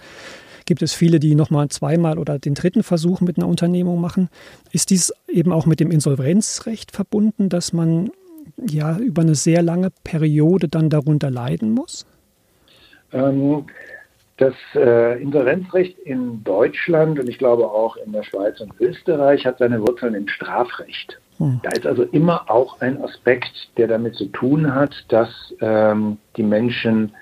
gibt 0.63 0.81
es 0.81 0.93
viele, 0.93 1.19
die 1.19 1.35
nochmal 1.35 1.67
zweimal 1.67 2.17
oder 2.17 2.39
den 2.39 2.53
dritten 2.53 2.81
Versuch 2.81 3.19
mit 3.19 3.37
einer 3.37 3.49
Unternehmung 3.49 3.99
machen. 3.99 4.29
Ist 4.71 4.89
dies 4.89 5.11
eben 5.27 5.51
auch 5.51 5.65
mit 5.65 5.81
dem 5.81 5.91
Insolvenzrecht 5.91 6.91
verbunden, 6.93 7.49
dass 7.49 7.73
man 7.73 8.09
ja 8.65 8.97
über 8.97 9.21
eine 9.23 9.35
sehr 9.35 9.63
lange 9.63 9.91
Periode 10.05 10.69
dann 10.69 10.89
darunter 10.89 11.29
leiden 11.29 11.71
muss? 11.71 12.05
Ähm, 13.11 13.65
das 14.37 14.53
äh, 14.75 15.21
Insolvenzrecht 15.21 15.97
in 15.99 16.43
Deutschland 16.43 17.19
und 17.19 17.29
ich 17.29 17.37
glaube 17.37 17.65
auch 17.65 17.95
in 17.97 18.11
der 18.11 18.23
Schweiz 18.23 18.59
und 18.59 18.73
Österreich 18.81 19.45
hat 19.45 19.59
seine 19.59 19.79
Wurzeln 19.81 20.13
im 20.13 20.27
Strafrecht. 20.27 21.19
Hm. 21.37 21.61
Da 21.63 21.69
ist 21.71 21.85
also 21.85 22.03
immer 22.03 22.49
auch 22.49 22.81
ein 22.81 23.01
Aspekt, 23.01 23.69
der 23.77 23.87
damit 23.87 24.15
zu 24.15 24.25
tun 24.25 24.73
hat, 24.73 24.93
dass 25.07 25.29
ähm, 25.61 26.17
die 26.35 26.43
Menschen, 26.43 27.13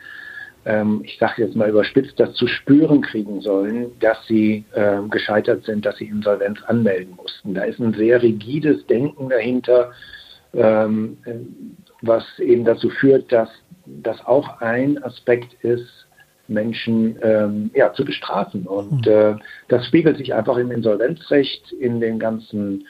ähm, 0.65 1.01
ich 1.03 1.17
sage 1.19 1.43
jetzt 1.43 1.55
mal 1.55 1.69
überspitzt, 1.69 2.19
das 2.19 2.33
zu 2.33 2.47
spüren 2.47 3.01
kriegen 3.01 3.41
sollen, 3.41 3.91
dass 3.99 4.17
sie 4.27 4.65
äh, 4.73 4.97
gescheitert 5.09 5.65
sind, 5.65 5.85
dass 5.85 5.97
sie 5.97 6.05
Insolvenz 6.05 6.63
anmelden 6.63 7.15
mussten. 7.15 7.53
Da 7.53 7.63
ist 7.63 7.79
ein 7.79 7.93
sehr 7.93 8.23
rigides 8.23 8.85
Denken 8.87 9.29
dahinter, 9.29 9.91
ähm, 10.53 11.17
was 12.01 12.23
eben 12.39 12.65
dazu 12.65 12.89
führt, 12.89 13.31
dass 13.31 13.49
das 13.85 14.23
auch 14.25 14.61
ein 14.61 15.03
Aspekt 15.03 15.53
ist, 15.63 16.02
Menschen 16.47 17.17
ähm, 17.21 17.71
ja, 17.73 17.93
zu 17.93 18.05
bestrafen. 18.05 18.63
Und 18.65 19.05
hm. 19.05 19.35
äh, 19.35 19.35
das 19.69 19.85
spiegelt 19.87 20.17
sich 20.17 20.33
einfach 20.33 20.57
im 20.57 20.71
Insolvenzrecht, 20.71 21.71
in 21.73 21.99
den 21.99 22.19
ganzen 22.19 22.85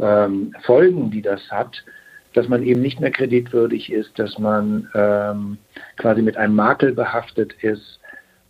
ähm, 0.00 0.54
Folgen, 0.62 1.10
die 1.10 1.22
das 1.22 1.40
hat, 1.50 1.84
dass 2.34 2.48
man 2.48 2.62
eben 2.62 2.82
nicht 2.82 3.00
mehr 3.00 3.10
kreditwürdig 3.10 3.92
ist, 3.92 4.18
dass 4.18 4.38
man 4.38 4.88
ähm, 4.94 5.58
quasi 5.96 6.22
mit 6.22 6.36
einem 6.36 6.54
Makel 6.54 6.92
behaftet 6.92 7.54
ist, 7.62 8.00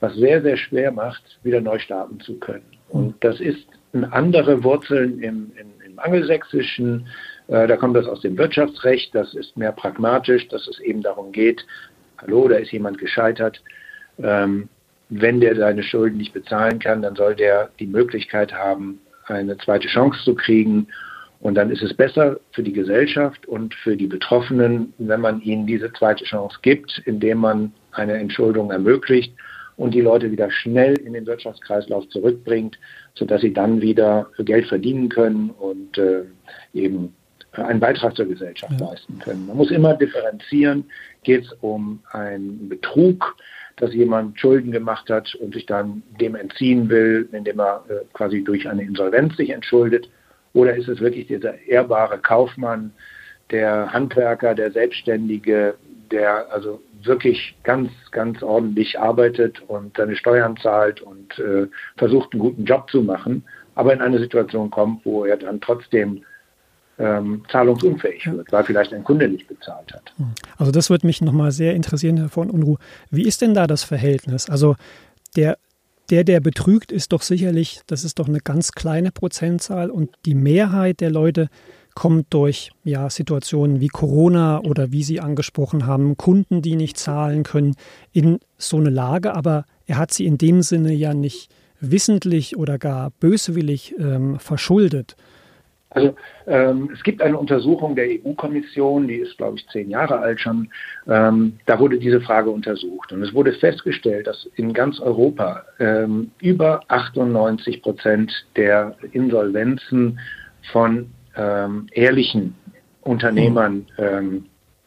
was 0.00 0.14
sehr, 0.14 0.42
sehr 0.42 0.56
schwer 0.56 0.92
macht, 0.92 1.22
wieder 1.42 1.60
neu 1.60 1.78
starten 1.78 2.20
zu 2.20 2.38
können. 2.38 2.64
Und 2.88 3.14
das 3.20 3.40
ist 3.40 3.66
eine 3.92 4.12
andere 4.12 4.62
Wurzeln 4.62 5.20
im, 5.20 5.52
im, 5.58 5.72
im 5.84 5.98
Angelsächsischen. 5.98 7.06
Äh, 7.48 7.66
da 7.66 7.76
kommt 7.76 7.96
das 7.96 8.06
aus 8.06 8.20
dem 8.20 8.36
Wirtschaftsrecht. 8.36 9.14
Das 9.14 9.34
ist 9.34 9.56
mehr 9.56 9.72
pragmatisch, 9.72 10.48
dass 10.48 10.66
es 10.68 10.78
eben 10.80 11.02
darum 11.02 11.32
geht, 11.32 11.64
hallo, 12.18 12.48
da 12.48 12.56
ist 12.56 12.72
jemand 12.72 12.98
gescheitert. 12.98 13.62
Ähm, 14.22 14.68
wenn 15.10 15.40
der 15.40 15.56
seine 15.56 15.82
Schulden 15.82 16.18
nicht 16.18 16.34
bezahlen 16.34 16.78
kann, 16.78 17.02
dann 17.02 17.16
soll 17.16 17.34
der 17.34 17.70
die 17.78 17.86
Möglichkeit 17.86 18.52
haben, 18.52 19.00
eine 19.26 19.56
zweite 19.58 19.88
Chance 19.88 20.22
zu 20.24 20.34
kriegen 20.34 20.88
und 21.40 21.54
dann 21.54 21.70
ist 21.70 21.82
es 21.82 21.94
besser 21.94 22.40
für 22.52 22.62
die 22.62 22.72
Gesellschaft 22.72 23.46
und 23.46 23.74
für 23.74 23.96
die 23.96 24.06
Betroffenen, 24.06 24.92
wenn 24.98 25.20
man 25.20 25.40
ihnen 25.40 25.66
diese 25.66 25.92
zweite 25.92 26.24
Chance 26.24 26.58
gibt, 26.62 27.00
indem 27.04 27.38
man 27.38 27.72
eine 27.92 28.14
Entschuldung 28.14 28.70
ermöglicht 28.70 29.32
und 29.76 29.94
die 29.94 30.00
Leute 30.00 30.32
wieder 30.32 30.50
schnell 30.50 30.98
in 30.98 31.12
den 31.12 31.26
Wirtschaftskreislauf 31.26 32.08
zurückbringt, 32.08 32.78
sodass 33.14 33.40
sie 33.40 33.52
dann 33.52 33.80
wieder 33.80 34.28
Geld 34.38 34.66
verdienen 34.66 35.08
können 35.08 35.50
und 35.50 35.96
äh, 35.96 36.24
eben 36.74 37.14
einen 37.52 37.80
Beitrag 37.80 38.16
zur 38.16 38.26
Gesellschaft 38.26 38.80
ja. 38.80 38.86
leisten 38.88 39.18
können. 39.20 39.46
Man 39.46 39.56
muss 39.56 39.70
immer 39.70 39.94
differenzieren, 39.94 40.84
geht 41.22 41.44
es 41.44 41.52
um 41.60 42.00
einen 42.10 42.68
Betrug, 42.68 43.36
dass 43.80 43.94
jemand 43.94 44.38
Schulden 44.38 44.72
gemacht 44.72 45.10
hat 45.10 45.34
und 45.36 45.54
sich 45.54 45.66
dann 45.66 46.02
dem 46.20 46.34
entziehen 46.34 46.88
will, 46.88 47.28
indem 47.32 47.60
er 47.60 47.84
äh, 47.88 47.94
quasi 48.12 48.42
durch 48.42 48.68
eine 48.68 48.82
Insolvenz 48.82 49.36
sich 49.36 49.50
entschuldet, 49.50 50.08
oder 50.54 50.74
ist 50.74 50.88
es 50.88 51.00
wirklich 51.00 51.26
dieser 51.26 51.58
ehrbare 51.66 52.18
Kaufmann, 52.18 52.92
der 53.50 53.92
Handwerker, 53.92 54.54
der 54.54 54.72
Selbstständige, 54.72 55.74
der 56.10 56.52
also 56.52 56.82
wirklich 57.02 57.56
ganz, 57.62 57.90
ganz 58.10 58.42
ordentlich 58.42 58.98
arbeitet 58.98 59.62
und 59.68 59.96
seine 59.96 60.16
Steuern 60.16 60.56
zahlt 60.56 61.00
und 61.00 61.38
äh, 61.38 61.66
versucht, 61.96 62.32
einen 62.32 62.40
guten 62.40 62.64
Job 62.64 62.90
zu 62.90 63.02
machen, 63.02 63.44
aber 63.74 63.92
in 63.92 64.00
eine 64.00 64.18
Situation 64.18 64.70
kommt, 64.70 65.04
wo 65.04 65.24
er 65.24 65.36
dann 65.36 65.60
trotzdem 65.60 66.24
ähm, 66.98 67.42
zahlungsunfähig 67.50 68.26
wird, 68.26 68.50
weil 68.52 68.64
vielleicht 68.64 68.92
ein 68.92 69.04
Kunde 69.04 69.28
nicht 69.28 69.46
bezahlt 69.46 69.92
hat. 69.92 70.12
Hm. 70.16 70.32
Also 70.56 70.72
das 70.72 70.90
würde 70.90 71.06
mich 71.06 71.20
nochmal 71.20 71.52
sehr 71.52 71.74
interessieren, 71.74 72.16
Herr 72.16 72.28
von 72.28 72.50
Unruh. 72.50 72.76
Wie 73.10 73.26
ist 73.26 73.40
denn 73.42 73.54
da 73.54 73.66
das 73.66 73.84
Verhältnis? 73.84 74.48
Also 74.50 74.76
der 75.36 75.58
der, 76.10 76.24
der 76.24 76.40
betrügt, 76.40 76.90
ist 76.90 77.12
doch 77.12 77.20
sicherlich, 77.20 77.80
das 77.86 78.02
ist 78.02 78.18
doch 78.18 78.28
eine 78.28 78.40
ganz 78.40 78.72
kleine 78.72 79.10
Prozentzahl 79.10 79.90
und 79.90 80.10
die 80.24 80.34
Mehrheit 80.34 81.00
der 81.00 81.10
Leute 81.10 81.48
kommt 81.94 82.32
durch 82.32 82.70
ja, 82.84 83.10
Situationen 83.10 83.80
wie 83.80 83.88
Corona 83.88 84.60
oder 84.60 84.92
wie 84.92 85.02
Sie 85.02 85.20
angesprochen 85.20 85.84
haben, 85.84 86.16
Kunden, 86.16 86.62
die 86.62 86.76
nicht 86.76 86.96
zahlen 86.96 87.42
können, 87.42 87.74
in 88.12 88.38
so 88.56 88.76
eine 88.76 88.90
Lage, 88.90 89.34
aber 89.34 89.64
er 89.86 89.98
hat 89.98 90.12
sie 90.12 90.24
in 90.24 90.38
dem 90.38 90.62
Sinne 90.62 90.92
ja 90.92 91.12
nicht 91.12 91.50
wissentlich 91.80 92.56
oder 92.56 92.78
gar 92.78 93.10
böswillig 93.10 93.94
ähm, 93.98 94.38
verschuldet. 94.38 95.16
Also 95.90 96.14
ähm, 96.46 96.90
es 96.92 97.02
gibt 97.02 97.22
eine 97.22 97.38
Untersuchung 97.38 97.96
der 97.96 98.06
EU-Kommission, 98.06 99.08
die 99.08 99.16
ist, 99.16 99.38
glaube 99.38 99.56
ich, 99.56 99.66
zehn 99.68 99.88
Jahre 99.88 100.18
alt 100.18 100.40
schon. 100.40 100.68
Ähm, 101.06 101.58
da 101.64 101.78
wurde 101.78 101.98
diese 101.98 102.20
Frage 102.20 102.50
untersucht 102.50 103.12
und 103.12 103.22
es 103.22 103.32
wurde 103.32 103.52
festgestellt, 103.54 104.26
dass 104.26 104.48
in 104.56 104.74
ganz 104.74 105.00
Europa 105.00 105.64
ähm, 105.78 106.30
über 106.40 106.82
98 106.88 107.82
Prozent 107.82 108.32
der 108.56 108.96
Insolvenzen 109.12 110.20
von 110.72 111.10
ähm, 111.36 111.86
ehrlichen 111.92 112.54
Unternehmern 113.00 113.86
ähm, 113.96 114.44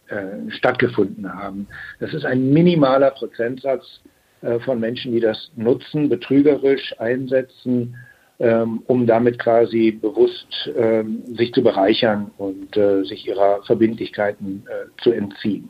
äh, 0.08 0.52
stattgefunden 0.52 1.34
haben. 1.34 1.68
Das 2.00 2.14
ist 2.14 2.26
ein 2.26 2.52
minimaler 2.52 3.10
Prozentsatz 3.12 4.02
äh, 4.42 4.60
von 4.60 4.80
Menschen, 4.80 5.14
die 5.14 5.20
das 5.20 5.52
nutzen, 5.56 6.10
betrügerisch 6.10 6.94
einsetzen 7.00 7.96
ähm, 8.42 8.82
um 8.88 9.06
damit 9.06 9.38
quasi 9.38 9.92
bewusst 9.92 10.72
ähm, 10.76 11.22
sich 11.28 11.54
zu 11.54 11.62
bereichern 11.62 12.32
und 12.40 12.76
äh, 12.76 13.04
sich 13.04 13.28
ihrer 13.28 13.62
Verbindlichkeiten 13.64 14.66
äh, 14.68 15.04
zu 15.04 15.12
entziehen. 15.12 15.70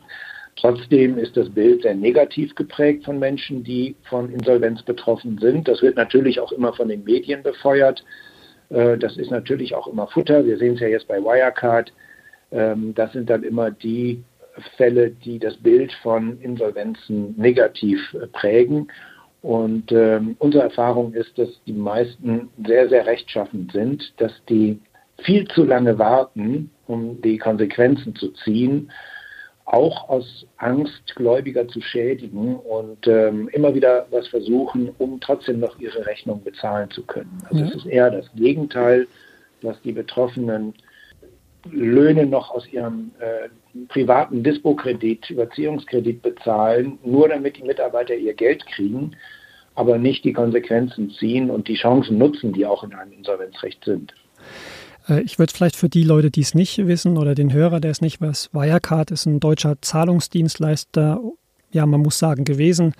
Trotzdem 0.55 1.17
ist 1.17 1.35
das 1.35 1.49
Bild 1.49 1.81
sehr 1.81 1.95
negativ 1.95 2.55
geprägt 2.55 3.03
von 3.03 3.19
Menschen, 3.19 3.63
die 3.65 3.97
von 4.03 4.31
Insolvenz 4.31 4.83
betroffen 4.83 5.37
sind. 5.39 5.67
Das 5.67 5.81
wird 5.81 5.97
natürlich 5.97 6.39
auch 6.39 6.53
immer 6.53 6.71
von 6.71 6.87
den 6.87 7.03
Medien 7.03 7.43
befeuert. 7.43 8.05
Äh, 8.69 8.97
das 8.97 9.17
ist 9.17 9.31
natürlich 9.31 9.75
auch 9.75 9.87
immer 9.87 10.07
Futter. 10.07 10.45
Wir 10.45 10.57
sehen 10.57 10.75
es 10.75 10.79
ja 10.79 10.87
jetzt 10.87 11.09
bei 11.09 11.21
Wirecard. 11.21 11.91
Ähm, 12.51 12.93
das 12.95 13.11
sind 13.11 13.29
dann 13.29 13.43
immer 13.43 13.69
die 13.71 14.23
Fälle, 14.77 15.09
die 15.11 15.39
das 15.39 15.57
Bild 15.57 15.91
von 16.01 16.39
Insolvenzen 16.39 17.35
negativ 17.37 17.99
äh, 18.13 18.27
prägen. 18.27 18.87
Und 19.41 19.91
ähm, 19.91 20.35
unsere 20.39 20.63
Erfahrung 20.63 21.13
ist, 21.13 21.37
dass 21.37 21.49
die 21.65 21.73
meisten 21.73 22.49
sehr, 22.65 22.89
sehr 22.89 23.05
rechtschaffend 23.05 23.71
sind, 23.71 24.13
dass 24.17 24.31
die 24.49 24.79
viel 25.23 25.47
zu 25.47 25.63
lange 25.63 25.97
warten, 25.97 26.69
um 26.87 27.21
die 27.21 27.37
Konsequenzen 27.37 28.15
zu 28.15 28.29
ziehen, 28.43 28.91
auch 29.65 30.09
aus 30.09 30.45
Angst, 30.57 31.15
Gläubiger 31.15 31.67
zu 31.67 31.81
schädigen 31.81 32.55
und 32.55 33.07
ähm, 33.07 33.47
immer 33.53 33.73
wieder 33.73 34.05
was 34.11 34.27
versuchen, 34.27 34.89
um 34.97 35.19
trotzdem 35.21 35.59
noch 35.59 35.79
ihre 35.79 36.05
Rechnung 36.05 36.43
bezahlen 36.43 36.89
zu 36.91 37.03
können. 37.03 37.41
Also 37.49 37.63
es 37.63 37.75
ist 37.75 37.85
eher 37.85 38.11
das 38.11 38.25
Gegenteil, 38.35 39.07
dass 39.61 39.81
die 39.81 39.93
Betroffenen 39.93 40.73
Löhne 41.69 42.25
noch 42.25 42.51
aus 42.51 42.67
ihrem 42.71 43.11
äh, 43.19 43.49
privaten 43.87 44.43
Dispo-Kredit, 44.43 45.29
Überziehungskredit 45.29 46.21
bezahlen, 46.21 46.97
nur 47.03 47.29
damit 47.29 47.57
die 47.57 47.63
Mitarbeiter 47.63 48.15
ihr 48.15 48.33
Geld 48.33 48.65
kriegen, 48.67 49.15
aber 49.75 49.97
nicht 49.97 50.23
die 50.25 50.33
Konsequenzen 50.33 51.11
ziehen 51.11 51.49
und 51.49 51.67
die 51.67 51.75
Chancen 51.75 52.17
nutzen, 52.17 52.53
die 52.53 52.65
auch 52.65 52.83
in 52.83 52.93
einem 52.93 53.13
Insolvenzrecht 53.13 53.83
sind. 53.85 54.13
Äh, 55.07 55.21
ich 55.21 55.39
würde 55.39 55.53
vielleicht 55.53 55.75
für 55.75 55.89
die 55.89 56.03
Leute, 56.03 56.31
die 56.31 56.41
es 56.41 56.53
nicht 56.53 56.85
wissen 56.87 57.17
oder 57.17 57.35
den 57.35 57.53
Hörer, 57.53 57.79
der 57.79 57.91
es 57.91 58.01
nicht 58.01 58.21
weiß, 58.21 58.49
Wirecard 58.53 59.11
ist 59.11 59.25
ein 59.25 59.39
deutscher 59.39 59.81
Zahlungsdienstleister, 59.81 61.21
ja, 61.71 61.85
man 61.85 62.01
muss 62.01 62.19
sagen, 62.19 62.43
gewesen, 62.43 62.93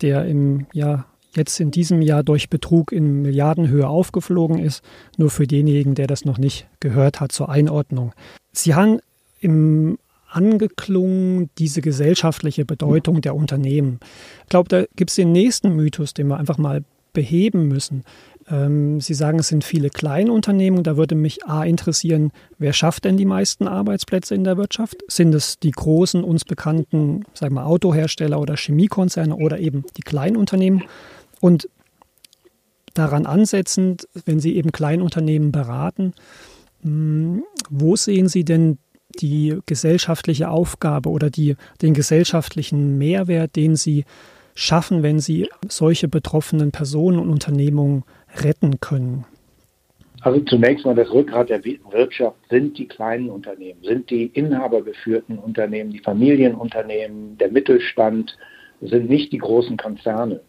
der 0.00 0.24
im 0.24 0.66
Jahr 0.72 1.06
jetzt 1.36 1.60
in 1.60 1.70
diesem 1.70 2.02
Jahr 2.02 2.22
durch 2.22 2.48
Betrug 2.48 2.92
in 2.92 3.22
Milliardenhöhe 3.22 3.86
aufgeflogen 3.86 4.58
ist. 4.58 4.82
Nur 5.16 5.30
für 5.30 5.46
denjenigen, 5.46 5.94
der 5.94 6.06
das 6.06 6.24
noch 6.24 6.38
nicht 6.38 6.66
gehört 6.80 7.20
hat, 7.20 7.32
zur 7.32 7.48
Einordnung. 7.48 8.12
Sie 8.52 8.74
haben 8.74 9.00
im 9.40 9.98
angeklungen, 10.34 11.48
diese 11.58 11.80
gesellschaftliche 11.80 12.64
Bedeutung 12.64 13.20
der 13.20 13.36
Unternehmen. 13.36 14.00
Ich 14.42 14.48
glaube, 14.48 14.68
da 14.68 14.84
gibt 14.96 15.10
es 15.10 15.16
den 15.16 15.32
nächsten 15.32 15.76
Mythos, 15.76 16.12
den 16.12 16.26
wir 16.26 16.38
einfach 16.38 16.58
mal 16.58 16.82
beheben 17.12 17.68
müssen. 17.68 18.04
Ähm, 18.50 19.00
Sie 19.00 19.14
sagen, 19.14 19.38
es 19.38 19.48
sind 19.48 19.64
viele 19.64 19.88
Kleinunternehmen. 19.90 20.82
Da 20.82 20.96
würde 20.96 21.14
mich 21.14 21.46
A 21.46 21.64
interessieren, 21.64 22.32
wer 22.58 22.72
schafft 22.72 23.04
denn 23.04 23.16
die 23.16 23.24
meisten 23.24 23.68
Arbeitsplätze 23.68 24.34
in 24.34 24.44
der 24.44 24.56
Wirtschaft? 24.56 24.96
Sind 25.08 25.34
es 25.34 25.58
die 25.58 25.70
großen, 25.70 26.22
uns 26.24 26.44
bekannten, 26.44 27.24
sagen 27.32 27.54
wir, 27.54 27.66
Autohersteller 27.66 28.40
oder 28.40 28.56
Chemiekonzerne 28.56 29.36
oder 29.36 29.58
eben 29.58 29.84
die 29.96 30.02
Kleinunternehmen? 30.02 30.82
Und 31.44 31.68
daran 32.94 33.26
ansetzend, 33.26 34.08
wenn 34.24 34.40
Sie 34.40 34.56
eben 34.56 34.72
Kleinunternehmen 34.72 35.52
beraten, 35.52 36.14
hm, 36.80 37.44
wo 37.68 37.96
sehen 37.96 38.28
Sie 38.28 38.46
denn 38.46 38.78
die 39.20 39.58
gesellschaftliche 39.66 40.48
Aufgabe 40.48 41.10
oder 41.10 41.28
die, 41.28 41.56
den 41.82 41.92
gesellschaftlichen 41.92 42.96
Mehrwert, 42.96 43.56
den 43.56 43.76
Sie 43.76 44.06
schaffen, 44.54 45.02
wenn 45.02 45.20
Sie 45.20 45.50
solche 45.68 46.08
betroffenen 46.08 46.72
Personen 46.72 47.18
und 47.18 47.28
Unternehmungen 47.28 48.04
retten 48.42 48.80
können? 48.80 49.26
Also 50.22 50.40
zunächst 50.40 50.86
mal 50.86 50.94
das 50.94 51.12
Rückgrat 51.12 51.50
der 51.50 51.62
Wirtschaft 51.62 52.38
sind 52.48 52.78
die 52.78 52.88
kleinen 52.88 53.28
Unternehmen, 53.28 53.82
sind 53.82 54.08
die 54.08 54.28
inhabergeführten 54.28 55.38
Unternehmen, 55.38 55.90
die 55.90 55.98
Familienunternehmen, 55.98 57.36
der 57.36 57.50
Mittelstand, 57.50 58.34
sind 58.80 59.10
nicht 59.10 59.30
die 59.30 59.38
großen 59.38 59.76
Konzerne. 59.76 60.40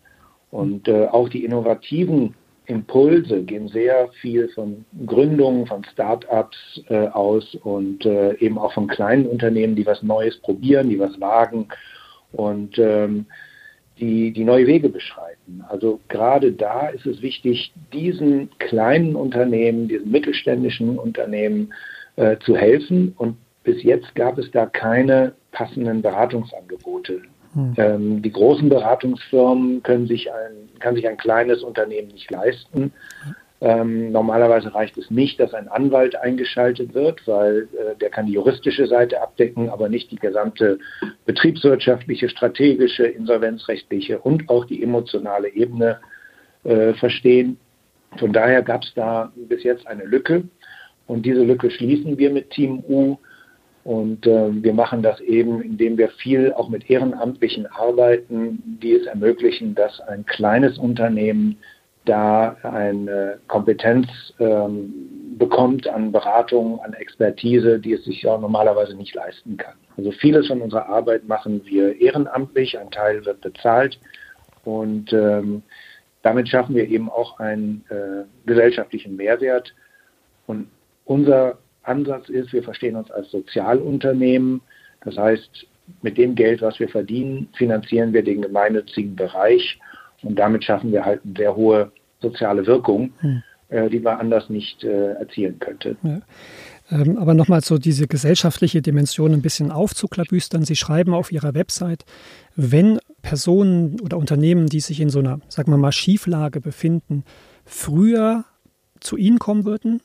Und 0.55 0.87
äh, 0.87 1.07
auch 1.07 1.27
die 1.27 1.43
innovativen 1.43 2.33
Impulse 2.67 3.43
gehen 3.43 3.67
sehr 3.67 4.07
viel 4.21 4.47
von 4.47 4.85
Gründungen, 5.05 5.67
von 5.67 5.83
Start-ups 5.83 6.81
äh, 6.87 7.07
aus 7.09 7.55
und 7.55 8.05
äh, 8.05 8.35
eben 8.37 8.57
auch 8.57 8.71
von 8.71 8.87
kleinen 8.87 9.25
Unternehmen, 9.25 9.75
die 9.75 9.85
was 9.85 10.01
Neues 10.01 10.37
probieren, 10.37 10.89
die 10.89 10.97
was 10.97 11.19
wagen 11.19 11.67
und 12.31 12.79
ähm, 12.79 13.25
die, 13.99 14.31
die 14.31 14.45
neue 14.45 14.65
Wege 14.65 14.87
beschreiten. 14.87 15.61
Also 15.67 15.99
gerade 16.07 16.53
da 16.53 16.87
ist 16.87 17.05
es 17.05 17.21
wichtig, 17.21 17.73
diesen 17.91 18.49
kleinen 18.59 19.17
Unternehmen, 19.17 19.89
diesen 19.89 20.09
mittelständischen 20.09 20.97
Unternehmen 20.97 21.73
äh, 22.15 22.37
zu 22.37 22.55
helfen. 22.55 23.13
Und 23.17 23.35
bis 23.65 23.83
jetzt 23.83 24.15
gab 24.15 24.37
es 24.37 24.49
da 24.51 24.67
keine 24.67 25.33
passenden 25.51 26.01
Beratungsangebote. 26.01 27.23
Hm. 27.55 27.73
Ähm, 27.77 28.21
die 28.21 28.31
großen 28.31 28.69
Beratungsfirmen 28.69 29.81
können 29.81 30.07
sich 30.07 30.31
ein, 30.31 30.69
kann 30.79 30.95
sich 30.95 31.07
ein 31.07 31.17
kleines 31.17 31.63
Unternehmen 31.63 32.09
nicht 32.09 32.29
leisten. 32.29 32.91
Ähm, 33.61 34.11
normalerweise 34.11 34.75
reicht 34.75 34.97
es 34.97 35.09
nicht, 35.09 35.39
dass 35.39 35.53
ein 35.53 35.69
Anwalt 35.69 36.15
eingeschaltet 36.17 36.93
wird, 36.93 37.25
weil 37.25 37.69
äh, 37.73 37.95
der 37.99 38.09
kann 38.09 38.25
die 38.25 38.33
juristische 38.33 38.85
Seite 38.85 39.21
abdecken, 39.21 39.69
aber 39.69 39.87
nicht 39.87 40.11
die 40.11 40.17
gesamte 40.17 40.77
betriebswirtschaftliche, 41.25 42.27
strategische, 42.27 43.07
insolvenzrechtliche 43.07 44.19
und 44.19 44.49
auch 44.49 44.65
die 44.65 44.83
emotionale 44.83 45.47
Ebene 45.47 45.99
äh, 46.65 46.93
verstehen. 46.95 47.57
Von 48.17 48.33
daher 48.33 48.61
gab 48.61 48.83
es 48.83 48.93
da 48.93 49.31
bis 49.35 49.63
jetzt 49.63 49.87
eine 49.87 50.03
Lücke 50.03 50.43
und 51.07 51.25
diese 51.25 51.43
Lücke 51.43 51.71
schließen 51.71 52.17
wir 52.17 52.31
mit 52.31 52.49
Team 52.49 52.83
U. 52.87 53.17
Und 53.85 54.25
äh, 54.25 54.63
wir 54.63 54.73
machen 54.73 55.03
das 55.03 55.21
eben, 55.21 55.61
indem 55.61 55.99
wir 55.99 56.09
viel 56.09 56.51
auch 56.53 56.69
mit 56.69 56.89
Ehrenamtlichen 56.89 57.67
arbeiten, 57.67 58.79
die 58.81 58.93
es 58.93 59.05
ermöglichen, 59.05 59.75
dass 59.75 60.01
ein 60.01 60.25
kleines 60.25 60.79
Unternehmen 60.79 61.57
da 62.03 62.57
eine 62.63 63.37
Kompetenz 63.47 64.07
ähm, 64.39 65.37
bekommt 65.37 65.87
an 65.87 66.11
Beratung, 66.11 66.79
an 66.79 66.93
Expertise, 66.93 67.79
die 67.79 67.93
es 67.93 68.05
sich 68.05 68.23
ja 68.23 68.35
normalerweise 68.39 68.95
nicht 68.95 69.13
leisten 69.13 69.55
kann. 69.55 69.75
Also 69.97 70.11
vieles 70.11 70.47
von 70.47 70.61
unserer 70.61 70.89
Arbeit 70.89 71.27
machen 71.27 71.61
wir 71.65 72.01
ehrenamtlich, 72.01 72.79
ein 72.79 72.89
Teil 72.89 73.23
wird 73.23 73.41
bezahlt 73.41 73.99
und 74.63 75.13
ähm, 75.13 75.61
damit 76.23 76.49
schaffen 76.49 76.73
wir 76.73 76.89
eben 76.89 77.07
auch 77.07 77.39
einen 77.39 77.85
äh, 77.89 78.23
gesellschaftlichen 78.47 79.15
Mehrwert. 79.15 79.75
Und 80.47 80.69
unser 81.05 81.59
Ansatz 81.87 82.29
ist, 82.29 82.53
wir 82.53 82.63
verstehen 82.63 82.95
uns 82.95 83.11
als 83.11 83.29
Sozialunternehmen. 83.31 84.61
Das 85.03 85.17
heißt, 85.17 85.67
mit 86.01 86.17
dem 86.17 86.35
Geld, 86.35 86.61
was 86.61 86.79
wir 86.79 86.89
verdienen, 86.89 87.47
finanzieren 87.57 88.13
wir 88.13 88.23
den 88.23 88.41
gemeinnützigen 88.41 89.15
Bereich 89.15 89.79
und 90.23 90.37
damit 90.37 90.63
schaffen 90.63 90.91
wir 90.91 91.05
halt 91.05 91.21
eine 91.23 91.33
sehr 91.37 91.55
hohe 91.55 91.91
soziale 92.21 92.65
Wirkung, 92.65 93.13
hm. 93.19 93.43
äh, 93.69 93.89
die 93.89 93.99
man 93.99 94.19
anders 94.19 94.49
nicht 94.49 94.83
äh, 94.83 95.13
erzielen 95.13 95.59
könnte. 95.59 95.95
Ja. 96.01 96.21
Ähm, 96.91 97.17
aber 97.17 97.33
nochmal 97.33 97.61
so 97.61 97.77
diese 97.77 98.07
gesellschaftliche 98.07 98.81
Dimension 98.81 99.33
ein 99.33 99.41
bisschen 99.41 99.71
aufzuklabüstern. 99.71 100.65
Sie 100.65 100.75
schreiben 100.75 101.13
auf 101.13 101.31
Ihrer 101.31 101.53
Website, 101.53 102.05
wenn 102.55 102.99
Personen 103.21 103.99
oder 104.01 104.17
Unternehmen, 104.17 104.67
die 104.67 104.79
sich 104.79 105.01
in 105.01 105.09
so 105.09 105.19
einer, 105.19 105.39
sagen 105.49 105.71
wir 105.71 105.77
mal, 105.77 105.91
Schieflage 105.91 106.61
befinden, 106.61 107.23
früher 107.65 108.45
zu 108.99 109.17
Ihnen 109.17 109.39
kommen 109.39 109.65
würden, 109.65 110.01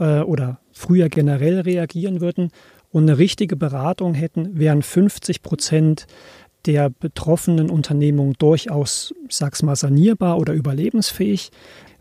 äh, 0.00 0.20
oder 0.20 0.59
früher 0.72 1.08
generell 1.08 1.60
reagieren 1.60 2.20
würden 2.20 2.50
und 2.90 3.04
eine 3.04 3.18
richtige 3.18 3.56
Beratung 3.56 4.14
hätten, 4.14 4.58
wären 4.58 4.82
50 4.82 5.42
Prozent 5.42 6.06
der 6.66 6.90
betroffenen 6.90 7.70
Unternehmung 7.70 8.34
durchaus, 8.34 9.14
ich 9.28 9.36
sag's 9.36 9.62
mal, 9.62 9.76
sanierbar 9.76 10.38
oder 10.38 10.52
überlebensfähig. 10.52 11.50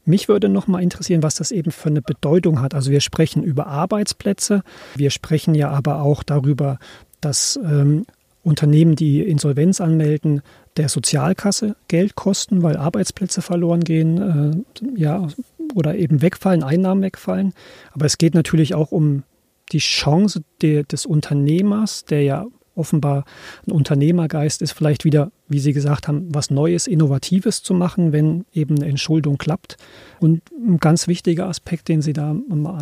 Mich 0.05 0.27
würde 0.27 0.49
noch 0.49 0.67
mal 0.67 0.81
interessieren, 0.81 1.23
was 1.23 1.35
das 1.35 1.51
eben 1.51 1.71
für 1.71 1.89
eine 1.89 2.01
Bedeutung 2.01 2.61
hat. 2.61 2.73
Also 2.73 2.91
wir 2.91 2.99
sprechen 2.99 3.43
über 3.43 3.67
Arbeitsplätze, 3.67 4.63
wir 4.95 5.11
sprechen 5.11 5.55
ja 5.55 5.69
aber 5.69 6.01
auch 6.01 6.23
darüber, 6.23 6.79
dass 7.21 7.59
ähm, 7.63 8.05
Unternehmen, 8.43 8.95
die 8.95 9.21
Insolvenz 9.21 9.81
anmelden, 9.81 10.41
der 10.77 10.89
Sozialkasse 10.89 11.75
Geld 11.87 12.15
kosten, 12.15 12.63
weil 12.63 12.77
Arbeitsplätze 12.77 13.41
verloren 13.41 13.81
gehen, 13.81 14.63
äh, 14.75 14.99
ja, 14.99 15.27
oder 15.75 15.95
eben 15.95 16.21
wegfallen, 16.21 16.63
Einnahmen 16.63 17.01
wegfallen. 17.01 17.53
Aber 17.91 18.05
es 18.05 18.17
geht 18.17 18.33
natürlich 18.33 18.75
auch 18.75 18.91
um 18.91 19.23
die 19.71 19.79
Chance 19.79 20.43
de, 20.61 20.83
des 20.83 21.05
Unternehmers, 21.05 22.05
der 22.05 22.23
ja 22.23 22.45
offenbar 22.75 23.25
ein 23.67 23.71
Unternehmergeist 23.71 24.61
ist, 24.61 24.71
vielleicht 24.71 25.03
wieder, 25.03 25.31
wie 25.47 25.59
Sie 25.59 25.73
gesagt 25.73 26.07
haben, 26.07 26.33
was 26.33 26.49
Neues, 26.49 26.87
Innovatives 26.87 27.61
zu 27.61 27.73
machen, 27.73 28.13
wenn 28.13 28.45
eben 28.53 28.77
eine 28.77 28.87
Entschuldung 28.87 29.37
klappt. 29.37 29.77
Und 30.19 30.41
ein 30.51 30.77
ganz 30.77 31.07
wichtiger 31.07 31.47
Aspekt, 31.47 31.89
den 31.89 32.01
Sie 32.01 32.13
da 32.13 32.35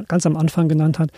ganz 0.08 0.26
am 0.26 0.38
Anfang 0.38 0.70
genannt 0.70 1.00
hat, 1.00 1.10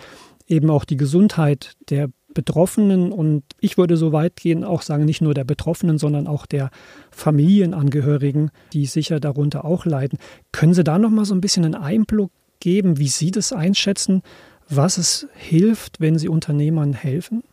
eben 0.47 0.69
auch 0.69 0.85
die 0.85 0.97
Gesundheit 0.97 1.73
der 1.89 2.09
Betroffenen 2.33 3.11
und 3.11 3.43
ich 3.59 3.77
würde 3.77 3.97
so 3.97 4.11
weit 4.11 4.35
gehen, 4.35 4.63
auch 4.63 4.81
sagen, 4.81 5.05
nicht 5.05 5.21
nur 5.21 5.33
der 5.33 5.43
Betroffenen, 5.43 5.97
sondern 5.97 6.27
auch 6.27 6.45
der 6.45 6.69
Familienangehörigen, 7.11 8.51
die 8.73 8.85
sicher 8.85 9.19
darunter 9.19 9.65
auch 9.65 9.85
leiden. 9.85 10.19
Können 10.51 10.73
Sie 10.73 10.83
da 10.83 10.99
noch 10.99 11.09
mal 11.09 11.25
so 11.25 11.33
ein 11.33 11.41
bisschen 11.41 11.65
einen 11.65 11.75
Einblick 11.75 12.29
geben, 12.59 12.97
wie 12.97 13.07
Sie 13.07 13.31
das 13.31 13.53
einschätzen, 13.53 14.21
was 14.67 14.97
es 14.97 15.27
hilft, 15.33 15.99
wenn 15.99 16.17
Sie 16.17 16.29
Unternehmern 16.29 16.93
helfen? 16.93 17.43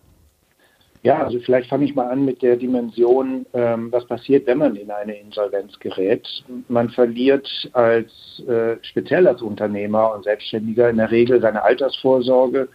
Ja, 1.03 1.23
also 1.23 1.39
vielleicht 1.39 1.69
fange 1.69 1.85
ich 1.85 1.95
mal 1.95 2.11
an 2.11 2.25
mit 2.25 2.43
der 2.43 2.57
Dimension, 2.57 3.47
ähm, 3.55 3.93
was 3.93 4.05
passiert, 4.07 4.45
wenn 4.49 4.59
man 4.59 4.75
in 4.75 4.91
eine 4.91 5.17
Insolvenz 5.17 5.79
gerät. 5.79 6.27
Man 6.67 6.91
verliert 6.91 7.49
als 7.75 8.11
äh, 8.49 8.77
speziell 8.83 9.29
als 9.29 9.41
Unternehmer 9.41 10.13
und 10.13 10.25
Selbstständiger 10.25 10.91
in 10.91 10.97
der 10.97 11.13
Regel 11.13 11.41
seine 11.41 11.63
Altersvorsorge, 11.63 12.69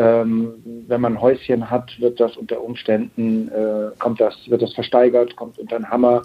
ähm, 0.00 0.54
wenn 0.88 1.02
man 1.02 1.14
ein 1.14 1.20
Häuschen 1.20 1.70
hat, 1.70 2.00
wird 2.00 2.20
das 2.20 2.34
unter 2.38 2.62
Umständen, 2.62 3.48
äh, 3.48 3.90
kommt 3.98 4.18
das, 4.18 4.34
wird 4.48 4.62
das 4.62 4.72
versteigert, 4.72 5.36
kommt 5.36 5.58
unter 5.58 5.78
den 5.78 5.90
Hammer. 5.90 6.22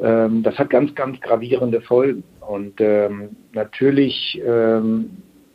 Ähm, 0.00 0.42
das 0.42 0.56
hat 0.58 0.70
ganz, 0.70 0.94
ganz 0.94 1.20
gravierende 1.20 1.82
Folgen. 1.82 2.24
Und 2.40 2.80
ähm, 2.80 3.36
natürlich 3.52 4.40
ähm, 4.42 5.10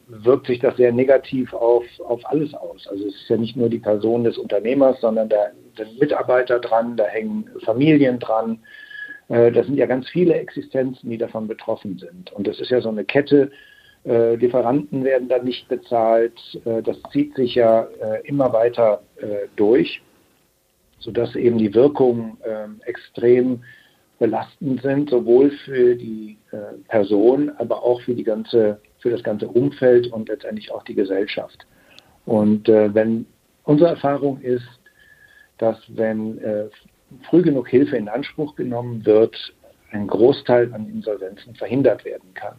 wirkt 0.07 0.45
sich 0.45 0.59
das 0.59 0.77
sehr 0.77 0.91
negativ 0.91 1.51
auf, 1.53 1.83
auf 2.05 2.21
alles 2.25 2.53
aus. 2.53 2.87
Also 2.87 3.07
es 3.07 3.15
ist 3.15 3.29
ja 3.29 3.37
nicht 3.37 3.57
nur 3.57 3.69
die 3.69 3.79
Person 3.79 4.23
des 4.23 4.37
Unternehmers, 4.37 5.01
sondern 5.01 5.27
da 5.27 5.47
sind 5.75 5.99
Mitarbeiter 5.99 6.59
dran, 6.59 6.95
da 6.95 7.05
hängen 7.05 7.49
Familien 7.65 8.19
dran. 8.19 8.59
Äh, 9.29 9.51
das 9.51 9.65
sind 9.65 9.77
ja 9.77 9.87
ganz 9.87 10.07
viele 10.09 10.35
Existenzen, 10.35 11.09
die 11.09 11.17
davon 11.17 11.47
betroffen 11.47 11.97
sind. 11.97 12.31
Und 12.33 12.45
das 12.45 12.59
ist 12.59 12.69
ja 12.69 12.81
so 12.81 12.89
eine 12.89 13.03
Kette, 13.03 13.49
äh, 14.05 14.35
Lieferanten 14.35 15.03
werden 15.03 15.27
dann 15.27 15.45
nicht 15.45 15.67
bezahlt. 15.67 16.39
Äh, 16.65 16.81
das 16.81 16.97
zieht 17.11 17.35
sich 17.35 17.55
ja 17.55 17.83
äh, 17.83 18.27
immer 18.27 18.51
weiter 18.53 19.01
äh, 19.17 19.47
durch, 19.55 20.01
sodass 20.99 21.35
eben 21.35 21.57
die 21.57 21.73
Wirkungen 21.73 22.37
ähm, 22.45 22.81
extrem 22.85 23.63
belastend 24.19 24.81
sind, 24.81 25.09
sowohl 25.09 25.51
für 25.65 25.95
die 25.95 26.37
äh, 26.51 26.77
Person, 26.87 27.51
aber 27.57 27.83
auch 27.83 28.01
für, 28.01 28.13
die 28.13 28.23
ganze, 28.23 28.79
für 28.99 29.09
das 29.09 29.23
ganze 29.23 29.47
Umfeld 29.47 30.11
und 30.11 30.29
letztendlich 30.29 30.71
auch 30.71 30.83
die 30.83 30.95
Gesellschaft. 30.95 31.65
Und 32.25 32.69
äh, 32.69 32.93
wenn 32.93 33.25
unsere 33.63 33.91
Erfahrung 33.91 34.39
ist, 34.41 34.67
dass 35.57 35.77
wenn 35.89 36.41
früh 37.29 37.43
genug 37.43 37.69
Hilfe 37.69 37.95
in 37.95 38.09
Anspruch 38.09 38.55
genommen 38.55 39.05
wird, 39.05 39.35
ein 39.91 40.07
Großteil 40.07 40.73
an 40.73 40.89
Insolvenzen 40.89 41.53
verhindert 41.53 42.03
werden 42.03 42.33
kann. 42.33 42.55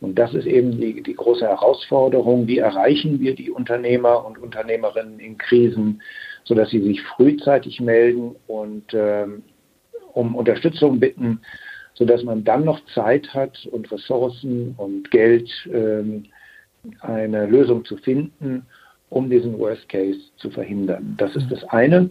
Und 0.00 0.18
das 0.18 0.32
ist 0.34 0.46
eben 0.46 0.80
die, 0.80 1.02
die 1.02 1.14
große 1.14 1.46
Herausforderung. 1.46 2.46
Wie 2.46 2.58
erreichen 2.58 3.20
wir 3.20 3.34
die 3.34 3.50
Unternehmer 3.50 4.24
und 4.24 4.38
Unternehmerinnen 4.38 5.20
in 5.20 5.36
Krisen, 5.36 6.00
sodass 6.44 6.70
sie 6.70 6.80
sich 6.80 7.02
frühzeitig 7.02 7.80
melden 7.80 8.34
und 8.46 8.84
ähm, 8.94 9.42
um 10.14 10.34
Unterstützung 10.34 10.98
bitten, 10.98 11.40
sodass 11.94 12.24
man 12.24 12.44
dann 12.44 12.64
noch 12.64 12.80
Zeit 12.94 13.32
hat 13.34 13.66
und 13.70 13.90
Ressourcen 13.92 14.74
und 14.78 15.10
Geld, 15.10 15.50
ähm, 15.72 16.24
eine 17.00 17.46
Lösung 17.46 17.84
zu 17.84 17.98
finden, 17.98 18.66
um 19.10 19.28
diesen 19.28 19.58
Worst 19.58 19.88
Case 19.88 20.20
zu 20.38 20.50
verhindern. 20.50 21.14
Das 21.18 21.36
ist 21.36 21.50
das 21.50 21.62
eine. 21.64 22.08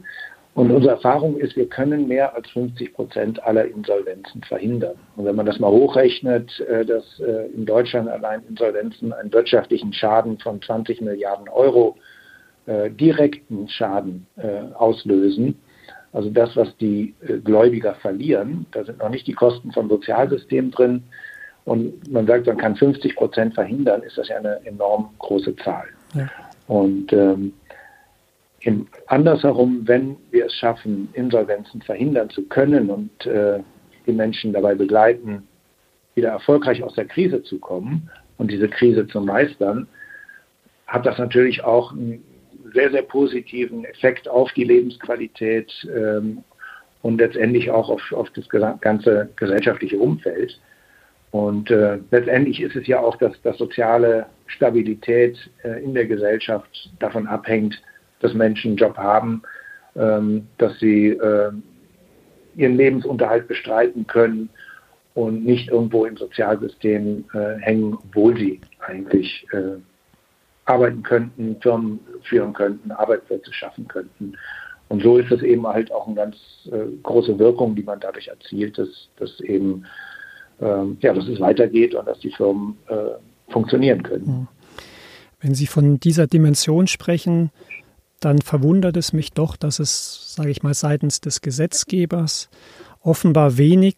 Und 0.59 0.71
unsere 0.71 0.95
Erfahrung 0.95 1.37
ist, 1.37 1.55
wir 1.55 1.69
können 1.69 2.09
mehr 2.09 2.35
als 2.35 2.49
50 2.49 2.93
Prozent 2.93 3.41
aller 3.41 3.63
Insolvenzen 3.63 4.43
verhindern. 4.43 4.97
Und 5.15 5.23
wenn 5.23 5.37
man 5.37 5.45
das 5.45 5.57
mal 5.57 5.71
hochrechnet, 5.71 6.59
äh, 6.59 6.83
dass 6.83 7.17
äh, 7.21 7.45
in 7.55 7.65
Deutschland 7.65 8.09
allein 8.09 8.41
Insolvenzen 8.49 9.13
einen 9.13 9.31
wirtschaftlichen 9.31 9.93
Schaden 9.93 10.37
von 10.39 10.61
20 10.61 10.99
Milliarden 10.99 11.47
Euro 11.47 11.95
äh, 12.65 12.89
direkten 12.91 13.69
Schaden 13.69 14.27
auslösen, 14.73 15.57
also 16.11 16.29
das, 16.29 16.53
was 16.57 16.75
die 16.75 17.15
Gläubiger 17.45 17.95
verlieren, 17.95 18.65
da 18.73 18.83
sind 18.83 18.99
noch 18.99 19.09
nicht 19.09 19.27
die 19.27 19.33
Kosten 19.33 19.71
vom 19.71 19.87
Sozialsystem 19.87 20.71
drin. 20.71 21.03
Und 21.63 22.11
man 22.11 22.27
sagt, 22.27 22.47
man 22.47 22.57
kann 22.57 22.75
50 22.75 23.15
Prozent 23.15 23.53
verhindern, 23.53 24.03
ist 24.03 24.17
das 24.17 24.27
ja 24.27 24.35
eine 24.35 24.59
enorm 24.65 25.11
große 25.19 25.55
Zahl. 25.57 25.85
Ja. 26.15 26.29
Und 26.67 27.13
ähm, 27.13 27.53
im, 28.61 28.87
andersherum, 29.07 29.87
wenn 29.87 30.17
wir 30.31 30.45
es 30.45 30.53
schaffen, 30.55 31.09
Insolvenzen 31.13 31.81
verhindern 31.81 32.29
zu 32.29 32.43
können 32.43 32.89
und 32.89 33.25
äh, 33.25 33.59
die 34.05 34.11
Menschen 34.13 34.53
dabei 34.53 34.75
begleiten, 34.75 35.47
wieder 36.15 36.29
erfolgreich 36.29 36.83
aus 36.83 36.95
der 36.95 37.05
Krise 37.05 37.43
zu 37.43 37.59
kommen 37.59 38.09
und 38.37 38.51
diese 38.51 38.67
Krise 38.67 39.07
zu 39.07 39.21
meistern, 39.21 39.87
hat 40.87 41.05
das 41.05 41.17
natürlich 41.17 41.63
auch 41.63 41.91
einen 41.91 42.23
sehr, 42.73 42.91
sehr 42.91 43.03
positiven 43.03 43.85
Effekt 43.85 44.27
auf 44.27 44.51
die 44.53 44.63
Lebensqualität 44.63 45.71
ähm, 45.95 46.43
und 47.01 47.19
letztendlich 47.19 47.71
auch 47.71 47.89
auf, 47.89 48.11
auf 48.11 48.29
das 48.31 48.47
ganze 48.81 49.29
gesellschaftliche 49.35 49.97
Umfeld. 49.97 50.59
Und 51.31 51.69
äh, 51.69 51.99
letztendlich 52.11 52.61
ist 52.61 52.75
es 52.75 52.87
ja 52.87 52.99
auch, 52.99 53.15
dass, 53.17 53.39
dass 53.43 53.57
soziale 53.57 54.25
Stabilität 54.47 55.37
äh, 55.63 55.83
in 55.83 55.93
der 55.93 56.05
Gesellschaft 56.05 56.89
davon 56.99 57.27
abhängt, 57.27 57.81
dass 58.19 58.33
Menschen 58.33 58.69
einen 58.69 58.77
Job 58.77 58.97
haben, 58.97 59.41
ähm, 59.95 60.47
dass 60.57 60.77
sie 60.79 61.09
äh, 61.09 61.51
ihren 62.55 62.75
Lebensunterhalt 62.75 63.47
bestreiten 63.47 64.07
können 64.07 64.49
und 65.13 65.45
nicht 65.45 65.69
irgendwo 65.69 66.05
im 66.05 66.17
Sozialsystem 66.17 67.25
äh, 67.33 67.59
hängen, 67.59 67.93
obwohl 67.93 68.37
sie 68.37 68.61
eigentlich 68.79 69.45
äh, 69.51 69.77
arbeiten 70.65 71.03
könnten, 71.03 71.57
Firmen 71.61 71.99
führen 72.23 72.53
könnten, 72.53 72.91
Arbeitsplätze 72.91 73.53
schaffen 73.53 73.87
könnten. 73.87 74.33
Und 74.87 75.03
so 75.03 75.17
ist 75.17 75.31
es 75.31 75.41
eben 75.41 75.65
halt 75.67 75.91
auch 75.91 76.07
eine 76.07 76.15
ganz 76.15 76.35
äh, 76.71 76.85
große 77.03 77.37
Wirkung, 77.39 77.75
die 77.75 77.83
man 77.83 77.99
dadurch 77.99 78.27
erzielt, 78.27 78.77
dass, 78.77 79.09
dass 79.17 79.39
eben 79.41 79.85
ähm, 80.61 80.97
ja, 81.01 81.13
dass 81.13 81.27
es 81.27 81.39
weitergeht 81.39 81.95
und 81.95 82.07
dass 82.07 82.19
die 82.19 82.31
Firmen 82.31 82.77
äh, 82.87 83.51
funktionieren 83.51 84.03
können. 84.03 84.47
Wenn 85.41 85.55
Sie 85.55 85.67
von 85.67 85.99
dieser 85.99 86.27
Dimension 86.27 86.87
sprechen, 86.87 87.51
dann 88.19 88.41
verwundert 88.41 88.97
es 88.97 89.13
mich 89.13 89.31
doch, 89.31 89.55
dass 89.55 89.79
es, 89.79 90.33
sage 90.35 90.49
ich 90.49 90.63
mal, 90.63 90.73
seitens 90.73 91.21
des 91.21 91.41
Gesetzgebers 91.41 92.49
offenbar 93.01 93.57
wenig 93.57 93.95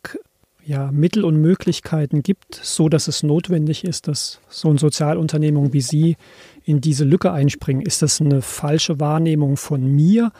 ja, 0.64 0.92
Mittel 0.92 1.26
und 1.26 1.38
Möglichkeiten 1.38 2.22
gibt, 2.22 2.56
so 2.56 2.88
dass 2.88 3.08
es 3.08 3.24
notwendig 3.24 3.84
ist, 3.84 4.08
dass 4.08 4.40
so 4.48 4.70
eine 4.70 4.80
Sozialunternehmung 4.80 5.74
wie 5.74 5.82
Sie 5.82 6.18
in 6.64 6.82
diese 6.82 7.04
Lücke 7.04 7.32
einspringen. 7.32 7.82
Ist 7.82 8.02
das 8.02 8.22
eine 8.22 8.42
falsche 8.42 9.00
Wahrnehmung 9.00 9.58
von 9.58 9.84
mir? 9.84 10.32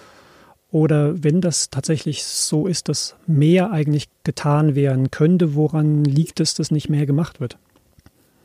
Oder 0.72 1.22
wenn 1.24 1.42
das 1.42 1.70
tatsächlich 1.70 2.24
so 2.24 2.68
ist, 2.68 2.88
dass 2.88 3.18
mehr 3.28 3.72
eigentlich 3.72 4.08
getan 4.24 4.76
werden 4.76 5.12
könnte, 5.12 5.56
woran 5.56 6.06
liegt 6.06 6.40
es, 6.40 6.54
dass 6.54 6.72
nicht 6.72 6.90
mehr 6.90 7.06
gemacht 7.06 7.42
wird? 7.42 7.58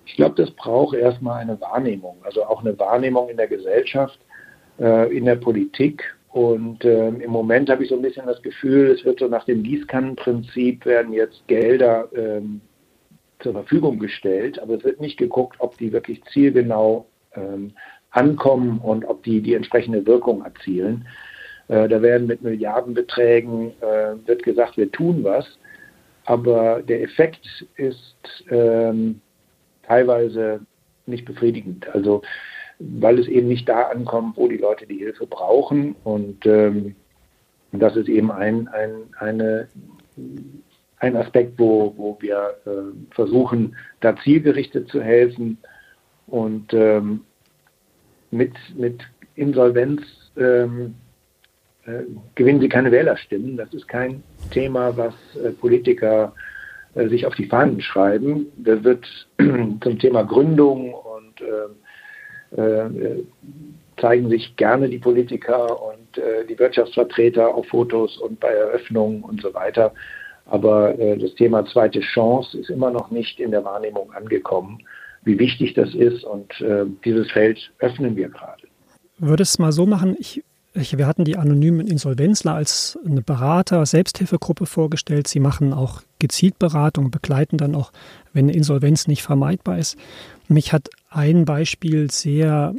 Ich 0.06 0.16
glaube, 0.16 0.34
das 0.36 0.50
braucht 0.52 0.96
erstmal 0.96 1.40
eine 1.40 1.60
Wahrnehmung, 1.60 2.16
also 2.24 2.44
auch 2.44 2.60
eine 2.64 2.76
Wahrnehmung 2.78 3.28
in 3.28 3.36
der 3.36 3.48
Gesellschaft, 3.48 4.18
in 4.78 5.24
der 5.24 5.36
Politik. 5.36 6.16
Und 6.36 6.84
äh, 6.84 7.08
im 7.08 7.30
Moment 7.30 7.70
habe 7.70 7.82
ich 7.82 7.88
so 7.88 7.96
ein 7.96 8.02
bisschen 8.02 8.26
das 8.26 8.42
Gefühl, 8.42 8.90
es 8.90 9.06
wird 9.06 9.20
so 9.20 9.26
nach 9.26 9.44
dem 9.44 9.62
Gießkannenprinzip 9.62 10.84
werden 10.84 11.14
jetzt 11.14 11.42
Gelder 11.46 12.10
ähm, 12.14 12.60
zur 13.40 13.52
Verfügung 13.52 13.98
gestellt, 13.98 14.58
aber 14.58 14.74
es 14.74 14.84
wird 14.84 15.00
nicht 15.00 15.16
geguckt, 15.16 15.56
ob 15.60 15.78
die 15.78 15.92
wirklich 15.92 16.22
zielgenau 16.24 17.06
ähm, 17.34 17.72
ankommen 18.10 18.80
und 18.80 19.06
ob 19.06 19.22
die 19.22 19.40
die 19.40 19.54
entsprechende 19.54 20.06
Wirkung 20.06 20.44
erzielen. 20.44 21.06
Äh, 21.68 21.88
da 21.88 22.02
werden 22.02 22.26
mit 22.26 22.42
Milliardenbeträgen, 22.42 23.70
äh, 23.80 24.26
wird 24.26 24.42
gesagt, 24.42 24.76
wir 24.76 24.92
tun 24.92 25.24
was. 25.24 25.46
Aber 26.26 26.82
der 26.82 27.02
Effekt 27.02 27.66
ist 27.76 28.16
ähm, 28.50 29.20
teilweise 29.84 30.60
nicht 31.06 31.24
befriedigend. 31.24 31.88
Also 31.94 32.22
weil 32.78 33.18
es 33.18 33.28
eben 33.28 33.48
nicht 33.48 33.68
da 33.68 33.82
ankommt, 33.82 34.36
wo 34.36 34.48
die 34.48 34.58
Leute 34.58 34.86
die 34.86 34.98
Hilfe 34.98 35.26
brauchen. 35.26 35.94
Und 36.04 36.44
ähm, 36.46 36.94
das 37.72 37.96
ist 37.96 38.08
eben 38.08 38.30
ein, 38.30 38.68
ein, 38.68 38.90
eine, 39.18 39.68
ein 40.98 41.16
Aspekt, 41.16 41.58
wo, 41.58 41.94
wo 41.96 42.16
wir 42.20 42.54
äh, 42.66 43.14
versuchen, 43.14 43.76
da 44.00 44.16
zielgerichtet 44.16 44.88
zu 44.88 45.02
helfen. 45.02 45.58
Und 46.26 46.72
ähm, 46.74 47.22
mit, 48.30 48.52
mit 48.76 49.02
Insolvenz 49.36 50.02
ähm, 50.36 50.94
äh, 51.86 52.02
gewinnen 52.34 52.60
sie 52.60 52.68
keine 52.68 52.92
Wählerstimmen. 52.92 53.56
Das 53.56 53.72
ist 53.72 53.88
kein 53.88 54.22
Thema, 54.50 54.96
was 54.96 55.14
äh, 55.36 55.50
Politiker 55.50 56.34
äh, 56.94 57.08
sich 57.08 57.26
auf 57.26 57.34
die 57.34 57.46
Fahnen 57.46 57.80
schreiben. 57.80 58.46
Da 58.56 58.82
wird 58.82 59.06
zum 59.38 59.98
Thema 59.98 60.24
Gründung 60.24 60.92
und 60.92 61.40
zeigen 63.98 64.28
sich 64.28 64.56
gerne 64.56 64.88
die 64.88 64.98
Politiker 64.98 65.82
und 65.82 66.20
die 66.48 66.58
Wirtschaftsvertreter 66.58 67.54
auf 67.54 67.66
Fotos 67.68 68.16
und 68.18 68.40
bei 68.40 68.48
Eröffnungen 68.48 69.22
und 69.22 69.40
so 69.42 69.52
weiter. 69.54 69.92
Aber 70.46 70.94
das 70.94 71.34
Thema 71.34 71.66
zweite 71.66 72.00
Chance 72.00 72.58
ist 72.58 72.70
immer 72.70 72.90
noch 72.90 73.10
nicht 73.10 73.40
in 73.40 73.50
der 73.50 73.64
Wahrnehmung 73.64 74.12
angekommen, 74.12 74.78
wie 75.24 75.38
wichtig 75.38 75.74
das 75.74 75.94
ist. 75.94 76.24
Und 76.24 76.52
dieses 77.04 77.30
Feld 77.32 77.72
öffnen 77.80 78.16
wir 78.16 78.28
gerade. 78.28 78.62
Würde 79.18 79.42
es 79.42 79.58
mal 79.58 79.72
so 79.72 79.86
machen, 79.86 80.16
ich 80.18 80.42
wir 80.78 81.06
hatten 81.06 81.24
die 81.24 81.38
anonymen 81.38 81.86
Insolvenzler 81.86 82.52
als 82.52 82.98
eine 83.02 83.22
Berater-Selbsthilfegruppe 83.22 84.66
vorgestellt. 84.66 85.26
Sie 85.26 85.40
machen 85.40 85.72
auch 85.72 86.02
gezielt 86.18 86.58
Beratung, 86.58 87.10
begleiten 87.10 87.56
dann 87.56 87.74
auch, 87.74 87.92
wenn 88.34 88.44
eine 88.44 88.54
Insolvenz 88.54 89.08
nicht 89.08 89.22
vermeidbar 89.22 89.78
ist. 89.78 89.96
Mich 90.48 90.74
hat 90.74 90.90
ein 91.16 91.46
Beispiel 91.46 92.10
sehr, 92.10 92.74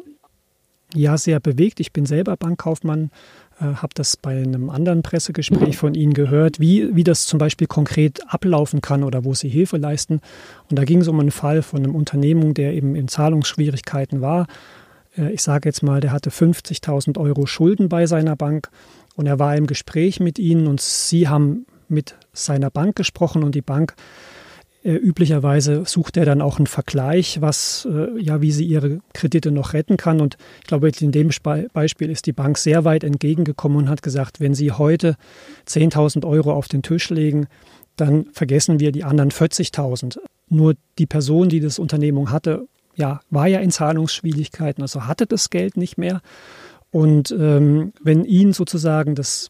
ja, 0.93 1.17
sehr 1.17 1.39
bewegt. 1.39 1.79
Ich 1.79 1.91
bin 1.91 2.05
selber 2.05 2.37
Bankkaufmann, 2.37 3.09
äh, 3.59 3.65
habe 3.65 3.93
das 3.95 4.15
bei 4.15 4.37
einem 4.37 4.69
anderen 4.69 5.01
Pressegespräch 5.01 5.75
von 5.77 5.95
Ihnen 5.95 6.13
gehört, 6.13 6.59
wie, 6.59 6.95
wie 6.95 7.03
das 7.03 7.25
zum 7.25 7.39
Beispiel 7.39 7.67
konkret 7.67 8.19
ablaufen 8.31 8.81
kann 8.81 9.03
oder 9.03 9.25
wo 9.25 9.33
Sie 9.33 9.49
Hilfe 9.49 9.77
leisten. 9.77 10.21
Und 10.69 10.77
da 10.77 10.83
ging 10.83 11.01
es 11.01 11.07
um 11.07 11.19
einen 11.19 11.31
Fall 11.31 11.63
von 11.63 11.79
einem 11.79 11.95
Unternehmen, 11.95 12.53
der 12.53 12.73
eben 12.73 12.95
in 12.95 13.07
Zahlungsschwierigkeiten 13.07 14.21
war 14.21 14.47
äh, 15.17 15.31
ich 15.31 15.41
sage 15.41 15.67
jetzt 15.67 15.81
mal, 15.81 15.99
der 15.99 16.11
hatte 16.11 16.29
50.000 16.29 17.17
Euro 17.17 17.47
Schulden 17.47 17.89
bei 17.89 18.05
seiner 18.05 18.35
Bank 18.35 18.69
und 19.15 19.25
er 19.25 19.39
war 19.39 19.55
im 19.55 19.65
Gespräch 19.65 20.19
mit 20.19 20.37
ihnen 20.37 20.67
und 20.67 20.79
sie 20.79 21.27
haben 21.27 21.65
mit 21.89 22.15
seiner 22.33 22.69
Bank 22.69 22.95
gesprochen 22.95 23.43
und 23.43 23.55
die 23.55 23.63
Bank 23.63 23.95
äh, 24.87 24.95
üblicherweise 24.95 25.83
sucht 25.85 26.15
er 26.15 26.23
dann 26.23 26.41
auch 26.41 26.57
einen 26.57 26.67
Vergleich, 26.67 27.41
was 27.41 27.85
äh, 27.91 28.17
ja, 28.21 28.41
wie 28.41 28.53
sie 28.53 28.63
ihre 28.63 29.01
Kredite 29.13 29.51
noch 29.51 29.73
retten 29.73 29.97
kann. 29.97 30.21
Und 30.21 30.37
ich 30.61 30.67
glaube, 30.67 30.89
in 31.01 31.11
dem 31.11 31.29
Beispiel 31.73 32.09
ist 32.09 32.25
die 32.25 32.31
Bank 32.31 32.57
sehr 32.57 32.85
weit 32.85 33.03
entgegengekommen 33.03 33.77
und 33.77 33.89
hat 33.89 34.01
gesagt, 34.01 34.39
wenn 34.39 34.55
Sie 34.55 34.71
heute 34.71 35.17
10.000 35.67 36.25
Euro 36.25 36.53
auf 36.53 36.69
den 36.69 36.83
Tisch 36.83 37.09
legen, 37.09 37.47
dann 37.97 38.27
vergessen 38.31 38.79
wir 38.79 38.93
die 38.93 39.03
anderen 39.03 39.29
40.000. 39.29 40.19
Nur 40.47 40.75
die 40.97 41.05
Person, 41.05 41.49
die 41.49 41.59
das 41.59 41.79
Unternehmen 41.79 42.31
hatte, 42.31 42.65
ja, 42.95 43.19
war 43.29 43.47
ja 43.47 43.59
in 43.59 43.71
Zahlungsschwierigkeiten, 43.71 44.81
also 44.81 45.05
hatte 45.05 45.27
das 45.27 45.49
Geld 45.49 45.75
nicht 45.75 45.97
mehr. 45.97 46.21
Und 46.91 47.31
ähm, 47.31 47.91
wenn 48.01 48.23
Ihnen 48.23 48.53
sozusagen 48.53 49.15
das 49.15 49.49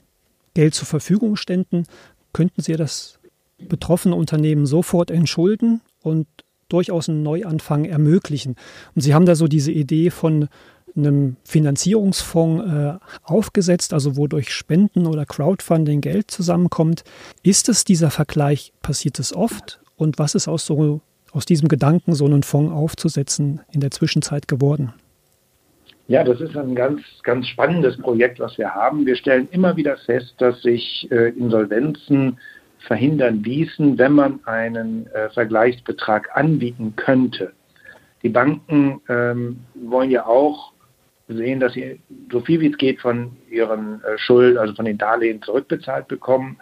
Geld 0.56 0.74
zur 0.74 0.88
Verfügung 0.88 1.36
ständen, 1.36 1.84
könnten 2.34 2.64
Sie 2.64 2.76
das 2.76 3.17
betroffene 3.58 4.16
Unternehmen 4.16 4.66
sofort 4.66 5.12
entschulden 5.12 5.82
und 6.02 6.28
durchaus 6.70 7.10
einen 7.10 7.24
Neuanfang 7.24 7.86
ermöglichen. 7.86 8.56
Und 8.96 9.02
Sie 9.02 9.14
haben 9.14 9.26
da 9.26 9.36
so 9.36 9.48
diese 9.48 9.72
Idee 9.72 10.10
von 10.10 10.50
einem 10.96 11.38
Finanzierungsfonds 11.44 12.66
äh, 12.66 12.94
aufgesetzt, 13.24 13.94
also 13.94 14.18
wo 14.18 14.28
durch 14.28 14.52
Spenden 14.52 15.06
oder 15.06 15.26
Crowdfunding 15.26 16.02
Geld 16.02 16.32
zusammenkommt. 16.32 17.04
Ist 17.44 17.70
es 17.70 17.86
dieser 17.86 18.10
Vergleich, 18.10 18.74
passiert 18.82 19.20
es 19.20 19.36
oft? 19.36 19.80
Und 19.96 20.20
was 20.20 20.36
ist 20.36 20.48
aus 20.48 20.66
so 20.66 21.02
aus 21.32 21.46
diesem 21.46 21.68
Gedanken, 21.68 22.16
so 22.16 22.26
einen 22.26 22.42
Fonds 22.42 22.74
aufzusetzen, 22.74 23.62
in 23.72 23.80
der 23.80 23.92
Zwischenzeit 23.92 24.48
geworden? 24.48 24.94
Ja, 26.08 26.24
das 26.24 26.40
ist 26.40 26.56
ein 26.56 26.74
ganz, 26.74 27.02
ganz 27.24 27.48
spannendes 27.48 27.98
Projekt, 27.98 28.40
was 28.40 28.58
wir 28.58 28.74
haben. 28.74 29.06
Wir 29.06 29.18
stellen 29.18 29.48
immer 29.52 29.76
wieder 29.76 29.98
fest, 29.98 30.36
dass 30.38 30.62
sich 30.62 31.08
äh, 31.12 31.30
Insolvenzen 31.32 32.40
verhindern 32.88 33.44
ließen, 33.44 33.98
wenn 33.98 34.14
man 34.14 34.40
einen 34.46 35.08
äh, 35.08 35.30
Vergleichsbetrag 35.30 36.36
anbieten 36.36 36.94
könnte. 36.96 37.54
Die 38.24 38.30
Banken 38.30 39.02
ähm, 39.10 39.60
wollen 39.76 40.10
ja 40.10 40.26
auch 40.26 40.74
sehen, 41.28 41.60
dass 41.60 41.74
sie 41.74 42.00
so 42.32 42.40
viel 42.40 42.62
wie 42.62 42.72
es 42.72 42.78
geht 42.78 43.02
von 43.02 43.36
ihren 43.50 44.02
äh, 44.04 44.18
Schulden, 44.18 44.58
also 44.58 44.74
von 44.74 44.86
den 44.86 44.98
Darlehen 44.98 45.42
zurückbezahlt 45.42 46.08
bekommen. 46.08 46.58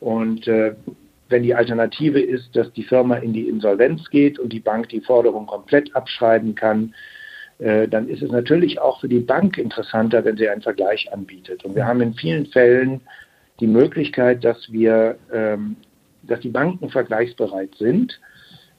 Und 0.00 0.48
äh, 0.48 0.74
wenn 1.28 1.42
die 1.42 1.54
Alternative 1.54 2.20
ist, 2.20 2.56
dass 2.56 2.72
die 2.72 2.84
Firma 2.84 3.16
in 3.16 3.32
die 3.32 3.48
Insolvenz 3.48 4.08
geht 4.10 4.38
und 4.38 4.52
die 4.52 4.60
Bank 4.60 4.88
die 4.88 5.02
Forderung 5.02 5.46
komplett 5.46 5.94
abschreiben 5.94 6.54
kann, 6.54 6.94
äh, 7.58 7.86
dann 7.86 8.08
ist 8.08 8.22
es 8.22 8.30
natürlich 8.30 8.80
auch 8.80 9.00
für 9.00 9.08
die 9.08 9.20
Bank 9.20 9.58
interessanter, 9.58 10.24
wenn 10.24 10.38
sie 10.38 10.48
einen 10.48 10.62
Vergleich 10.62 11.12
anbietet. 11.12 11.64
Und 11.64 11.74
wir 11.74 11.86
haben 11.86 12.00
in 12.00 12.14
vielen 12.14 12.46
Fällen 12.46 13.02
die 13.60 13.66
Möglichkeit, 13.66 14.44
dass 14.44 14.70
wir, 14.72 15.16
ähm, 15.32 15.76
dass 16.22 16.40
die 16.40 16.50
Banken 16.50 16.90
vergleichsbereit 16.90 17.74
sind, 17.76 18.20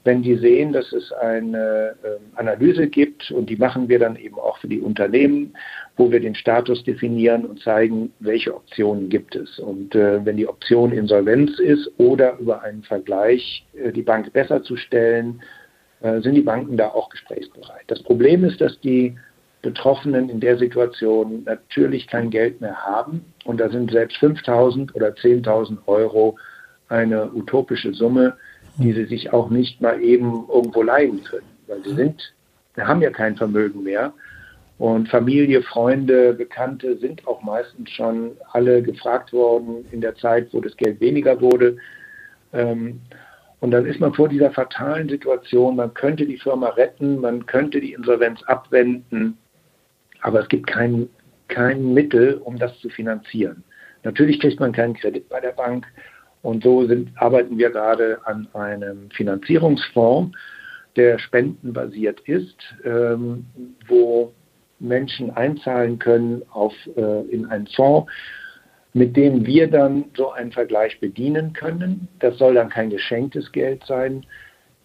wenn 0.04 0.22
die 0.22 0.36
sehen, 0.36 0.72
dass 0.72 0.92
es 0.92 1.12
eine 1.12 1.94
äh, 2.02 2.36
Analyse 2.36 2.88
gibt 2.88 3.30
und 3.30 3.50
die 3.50 3.56
machen 3.56 3.88
wir 3.88 3.98
dann 3.98 4.16
eben 4.16 4.36
auch 4.36 4.56
für 4.58 4.68
die 4.68 4.80
Unternehmen, 4.80 5.54
wo 5.96 6.10
wir 6.10 6.20
den 6.20 6.34
Status 6.34 6.82
definieren 6.84 7.44
und 7.44 7.60
zeigen, 7.60 8.12
welche 8.20 8.54
Optionen 8.54 9.10
gibt 9.10 9.36
es. 9.36 9.58
Und 9.58 9.94
äh, 9.94 10.24
wenn 10.24 10.38
die 10.38 10.48
Option 10.48 10.92
Insolvenz 10.92 11.58
ist 11.58 11.90
oder 11.98 12.38
über 12.38 12.62
einen 12.62 12.82
Vergleich 12.82 13.66
äh, 13.74 13.92
die 13.92 14.02
Bank 14.02 14.32
besser 14.32 14.62
zu 14.62 14.76
stellen, 14.76 15.42
äh, 16.00 16.20
sind 16.22 16.34
die 16.34 16.40
Banken 16.40 16.78
da 16.78 16.88
auch 16.88 17.10
gesprächsbereit. 17.10 17.84
Das 17.88 18.02
Problem 18.02 18.44
ist, 18.44 18.60
dass 18.60 18.80
die 18.80 19.16
Betroffenen 19.62 20.28
in 20.28 20.40
der 20.40 20.56
Situation 20.56 21.42
natürlich 21.44 22.06
kein 22.06 22.30
Geld 22.30 22.60
mehr 22.60 22.76
haben 22.76 23.24
und 23.44 23.60
da 23.60 23.68
sind 23.68 23.90
selbst 23.90 24.16
5.000 24.18 24.94
oder 24.94 25.08
10.000 25.08 25.78
Euro 25.86 26.38
eine 26.88 27.30
utopische 27.32 27.92
Summe, 27.92 28.36
die 28.76 28.92
sie 28.92 29.04
sich 29.04 29.32
auch 29.32 29.50
nicht 29.50 29.80
mal 29.80 30.00
eben 30.00 30.46
irgendwo 30.52 30.82
leihen 30.82 31.22
können, 31.24 31.46
weil 31.66 31.84
sie 31.84 31.94
sind, 31.94 32.34
wir 32.74 32.86
haben 32.86 33.02
ja 33.02 33.10
kein 33.10 33.36
Vermögen 33.36 33.82
mehr. 33.82 34.12
Und 34.78 35.10
Familie, 35.10 35.62
Freunde, 35.62 36.32
Bekannte 36.32 36.96
sind 36.96 37.26
auch 37.26 37.42
meistens 37.42 37.90
schon 37.90 38.30
alle 38.52 38.82
gefragt 38.82 39.30
worden 39.30 39.84
in 39.90 40.00
der 40.00 40.14
Zeit, 40.14 40.48
wo 40.52 40.60
das 40.62 40.74
Geld 40.78 41.00
weniger 41.00 41.38
wurde. 41.42 41.76
Ähm, 42.54 43.00
und 43.60 43.72
dann 43.72 43.84
ist 43.84 44.00
man 44.00 44.14
vor 44.14 44.30
dieser 44.30 44.50
fatalen 44.50 45.08
Situation, 45.10 45.76
man 45.76 45.92
könnte 45.92 46.24
die 46.24 46.38
Firma 46.38 46.70
retten, 46.70 47.20
man 47.20 47.44
könnte 47.44 47.78
die 47.78 47.92
Insolvenz 47.92 48.42
abwenden, 48.44 49.36
aber 50.22 50.40
es 50.40 50.48
gibt 50.48 50.66
kein, 50.66 51.08
kein 51.48 51.92
Mittel, 51.94 52.34
um 52.44 52.58
das 52.58 52.78
zu 52.80 52.88
finanzieren. 52.88 53.64
Natürlich 54.02 54.40
kriegt 54.40 54.60
man 54.60 54.72
keinen 54.72 54.94
Kredit 54.94 55.28
bei 55.28 55.40
der 55.40 55.52
Bank, 55.52 55.86
und 56.42 56.62
so 56.62 56.86
sind, 56.86 57.10
arbeiten 57.16 57.58
wir 57.58 57.70
gerade 57.70 58.18
an 58.24 58.48
einem 58.54 59.10
Finanzierungsfonds, 59.10 60.36
der 60.96 61.18
spendenbasiert 61.18 62.20
ist, 62.20 62.56
ähm, 62.84 63.46
wo 63.86 64.32
Menschen 64.78 65.30
einzahlen 65.30 65.98
können 65.98 66.42
auf, 66.50 66.74
äh, 66.96 67.22
in 67.28 67.46
einen 67.46 67.66
Fonds, 67.68 68.10
mit 68.92 69.16
dem 69.16 69.46
wir 69.46 69.70
dann 69.70 70.06
so 70.16 70.32
einen 70.32 70.50
Vergleich 70.50 70.98
bedienen 70.98 71.52
können. 71.52 72.08
Das 72.18 72.38
soll 72.38 72.54
dann 72.54 72.70
kein 72.70 72.90
geschenktes 72.90 73.52
Geld 73.52 73.84
sein, 73.84 74.24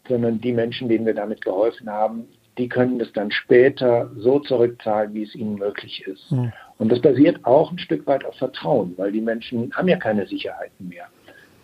sondern 0.08 0.40
die 0.42 0.52
Menschen, 0.52 0.90
denen 0.90 1.06
wir 1.06 1.16
damit 1.16 1.44
geholfen 1.44 1.90
haben, 1.90 2.28
die 2.58 2.70
können 2.70 3.00
es 3.02 3.12
dann 3.14 3.32
später 3.32 4.10
so 4.18 4.40
zurückzahlen, 4.40 5.14
wie 5.14 5.24
es 5.24 5.36
ihnen 5.36 5.56
möglich 5.56 6.06
ist. 6.08 6.32
Mhm. 6.32 6.54
Und 6.78 6.92
das 6.92 7.02
basiert 7.02 7.46
auch 7.46 7.72
ein 7.72 7.80
Stück 7.80 8.06
weit 8.08 8.26
auf 8.26 8.36
Vertrauen, 8.36 8.94
weil 8.98 9.12
die 9.12 9.22
Menschen 9.22 9.72
haben 9.74 9.88
ja 9.88 9.98
keine 9.98 10.26
Sicherheiten 10.28 10.90
mehr. 10.90 11.08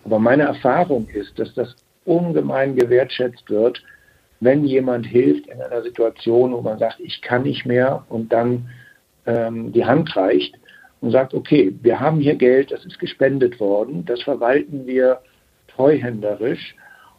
Aber 0.04 0.20
meine 0.20 0.44
Erfahrung 0.44 1.08
ist, 1.10 1.38
dass 1.38 1.54
das 1.54 1.76
ungemein 2.06 2.76
gewertschätzt 2.76 3.50
wird, 3.50 3.82
wenn 4.40 4.66
jemand 4.66 5.06
hilft 5.06 5.48
in 5.48 5.62
einer 5.62 5.84
Situation, 5.84 6.52
wo 6.52 6.62
man 6.62 6.80
sagt, 6.80 7.00
ich 7.00 7.22
kann 7.22 7.44
nicht 7.44 7.66
mehr 7.66 8.04
und 8.10 8.34
dann 8.34 8.70
ähm, 9.26 9.72
die 9.72 9.86
Hand 9.86 10.16
reicht 10.16 10.58
und 11.00 11.12
sagt, 11.12 11.34
okay, 11.34 11.74
wir 11.82 12.00
haben 12.00 12.20
hier 12.20 12.36
Geld, 12.36 12.72
das 12.72 12.84
ist 12.86 13.00
gespendet 13.00 13.60
worden, 13.60 14.04
das 14.06 14.22
verwalten 14.24 14.88
wir 14.88 15.20
treuhänderisch 15.68 16.76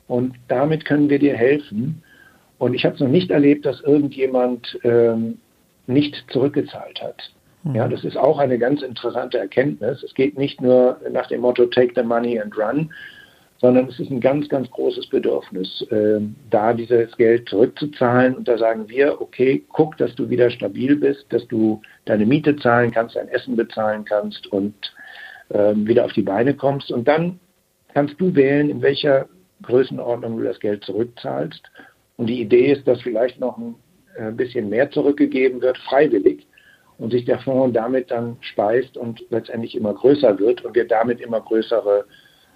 und 0.09 0.35
damit 0.49 0.85
können 0.85 1.09
wir 1.09 1.19
dir 1.19 1.37
helfen. 1.37 2.03
Und 2.63 2.75
ich 2.75 2.85
habe 2.85 2.95
es 2.95 3.01
noch 3.01 3.09
nicht 3.09 3.33
erlebt, 3.33 3.67
dass 3.67 3.81
irgendjemand 3.81 4.79
ähm, 4.85 5.39
nicht 5.89 6.15
zurückgezahlt 6.31 7.03
hat. 7.03 7.17
Ja, 7.75 7.89
das 7.89 8.05
ist 8.05 8.17
auch 8.17 8.39
eine 8.39 8.57
ganz 8.57 8.83
interessante 8.83 9.37
Erkenntnis. 9.37 10.01
Es 10.05 10.15
geht 10.15 10.39
nicht 10.39 10.61
nur 10.61 11.01
nach 11.11 11.27
dem 11.27 11.41
Motto 11.41 11.67
Take 11.67 11.93
the 11.97 12.05
money 12.05 12.39
and 12.39 12.57
run, 12.57 12.93
sondern 13.61 13.89
es 13.89 13.99
ist 13.99 14.13
ein 14.13 14.21
ganz, 14.21 14.49
ganz 14.49 14.71
großes 14.71 15.09
Bedürfnis, 15.09 15.85
äh, 15.91 16.21
da 16.51 16.73
dieses 16.73 17.17
Geld 17.17 17.49
zurückzuzahlen. 17.49 18.37
Und 18.37 18.47
da 18.47 18.57
sagen 18.57 18.89
wir, 18.89 19.21
okay, 19.21 19.65
guck, 19.71 19.97
dass 19.97 20.15
du 20.15 20.31
wieder 20.31 20.49
stabil 20.49 20.95
bist, 20.95 21.27
dass 21.31 21.45
du 21.49 21.83
deine 22.05 22.27
Miete 22.27 22.55
zahlen 22.55 22.93
kannst, 22.93 23.17
dein 23.17 23.27
Essen 23.27 23.57
bezahlen 23.57 24.05
kannst 24.05 24.47
und 24.53 24.75
äh, 25.49 25.73
wieder 25.75 26.05
auf 26.05 26.13
die 26.13 26.23
Beine 26.23 26.55
kommst. 26.55 26.93
Und 26.93 27.09
dann 27.09 27.41
kannst 27.93 28.21
du 28.21 28.37
wählen, 28.37 28.71
in 28.71 28.83
welcher 28.83 29.27
Größenordnung 29.63 30.39
du 30.39 30.45
das 30.45 30.61
Geld 30.61 30.85
zurückzahlst. 30.85 31.69
Und 32.17 32.27
die 32.27 32.41
Idee 32.41 32.73
ist, 32.73 32.87
dass 32.87 33.01
vielleicht 33.03 33.41
noch 33.41 33.57
ein 33.59 33.75
äh, 34.17 34.31
bisschen 34.31 34.69
mehr 34.69 34.91
zurückgegeben 34.91 35.61
wird, 35.61 35.79
freiwillig 35.79 36.47
und 36.99 37.11
sich 37.11 37.25
der 37.25 37.39
Fonds 37.41 37.75
damit 37.75 38.11
dann 38.11 38.37
speist 38.41 38.97
und 38.97 39.25
letztendlich 39.31 39.75
immer 39.75 39.95
größer 39.95 40.39
wird 40.39 40.65
und 40.65 40.75
wir 40.75 40.87
damit 40.87 41.21
immer 41.21 41.41
größere 41.41 42.05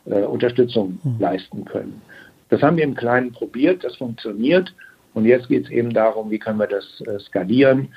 äh, 0.06 0.22
Unterstützung 0.22 0.98
mhm. 1.02 1.16
leisten 1.18 1.64
können. 1.64 2.02
Das 2.48 2.62
haben 2.62 2.76
wir 2.76 2.84
im 2.84 2.94
Kleinen 2.94 3.32
probiert, 3.32 3.82
das 3.82 3.96
funktioniert 3.96 4.72
und 5.14 5.24
jetzt 5.24 5.48
geht 5.48 5.64
es 5.64 5.70
eben 5.70 5.92
darum, 5.92 6.30
wie 6.30 6.38
können 6.38 6.58
wir 6.58 6.68
das 6.68 7.00
äh, 7.06 7.18
skalieren 7.18 7.88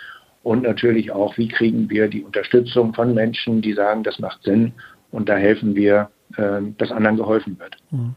und 0.41 0.63
natürlich 0.63 1.11
auch, 1.11 1.37
wie 1.37 1.49
kriegen 1.49 1.89
wir 1.89 2.07
die 2.07 2.23
Unterstützung 2.23 2.93
von 2.93 3.13
Menschen, 3.13 3.61
die 3.61 3.73
sagen, 3.73 4.03
das 4.03 4.19
macht 4.19 4.41
Sinn 4.43 4.73
und 5.11 5.29
da 5.29 5.35
helfen 5.35 5.75
wir, 5.75 6.09
äh, 6.37 6.61
dass 6.77 6.91
anderen 6.91 7.17
geholfen 7.17 7.59
wird. 7.59 7.75
Mhm. 7.91 8.15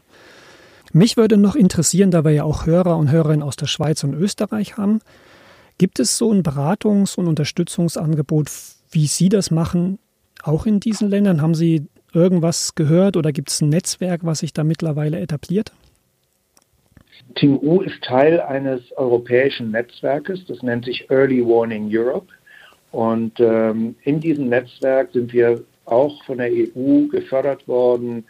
Mich 0.93 1.17
würde 1.17 1.37
noch 1.37 1.55
interessieren, 1.55 2.11
da 2.11 2.23
wir 2.23 2.31
ja 2.31 2.43
auch 2.43 2.65
Hörer 2.65 2.97
und 2.97 3.11
Hörerinnen 3.11 3.43
aus 3.43 3.55
der 3.55 3.67
Schweiz 3.67 4.03
und 4.03 4.13
Österreich 4.13 4.77
haben, 4.77 5.01
Gibt 5.77 5.99
es 5.99 6.17
so 6.17 6.31
ein 6.31 6.43
Beratungs- 6.43 7.17
und 7.17 7.27
Unterstützungsangebot, 7.27 8.47
wie 8.91 9.07
Sie 9.07 9.29
das 9.29 9.49
machen, 9.49 9.99
auch 10.43 10.65
in 10.65 10.79
diesen 10.79 11.09
Ländern? 11.09 11.41
Haben 11.41 11.55
Sie 11.55 11.87
irgendwas 12.13 12.75
gehört 12.75 13.17
oder 13.17 13.31
gibt 13.31 13.49
es 13.49 13.61
ein 13.61 13.69
Netzwerk, 13.69 14.21
was 14.23 14.39
sich 14.39 14.53
da 14.53 14.63
mittlerweile 14.63 15.19
etabliert? 15.19 15.71
Team 17.35 17.57
U 17.57 17.81
ist 17.81 18.03
Teil 18.03 18.39
eines 18.39 18.81
europäischen 18.97 19.71
Netzwerkes, 19.71 20.45
das 20.45 20.61
nennt 20.61 20.85
sich 20.85 21.09
Early 21.09 21.43
Warning 21.43 21.89
Europe. 21.91 22.27
Und 22.91 23.39
ähm, 23.39 23.95
in 24.03 24.19
diesem 24.19 24.49
Netzwerk 24.49 25.11
sind 25.13 25.33
wir 25.33 25.63
auch 25.85 26.23
von 26.25 26.37
der 26.37 26.51
EU 26.51 27.07
gefördert 27.07 27.67
worden, 27.67 28.25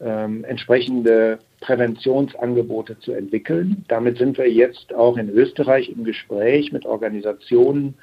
ähm, 0.00 0.44
entsprechende 0.44 1.38
Präventionsangebote 1.60 2.98
zu 2.98 3.12
entwickeln. 3.12 3.84
Damit 3.88 4.18
sind 4.18 4.38
wir 4.38 4.50
jetzt 4.50 4.94
auch 4.94 5.16
in 5.16 5.30
Österreich 5.30 5.88
im 5.88 6.04
Gespräch 6.04 6.72
mit 6.72 6.84
Organisationen. 6.84 7.94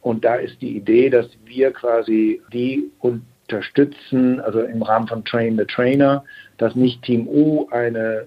Und 0.00 0.24
da 0.24 0.36
ist 0.36 0.60
die 0.60 0.76
Idee, 0.76 1.10
dass 1.10 1.26
wir 1.44 1.72
quasi 1.72 2.40
die 2.52 2.90
unterstützen, 3.00 4.40
also 4.40 4.60
im 4.60 4.82
Rahmen 4.82 5.08
von 5.08 5.24
Train 5.24 5.58
the 5.58 5.64
Trainer, 5.64 6.24
dass 6.56 6.76
nicht 6.76 7.02
Team 7.02 7.26
U 7.26 7.68
eine 7.70 8.26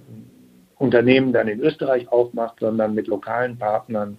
Unternehmen 0.77 1.31
dann 1.31 1.47
in 1.47 1.61
Österreich 1.61 2.11
aufmacht, 2.11 2.59
sondern 2.59 2.93
mit 2.93 3.07
lokalen 3.07 3.57
Partnern 3.57 4.17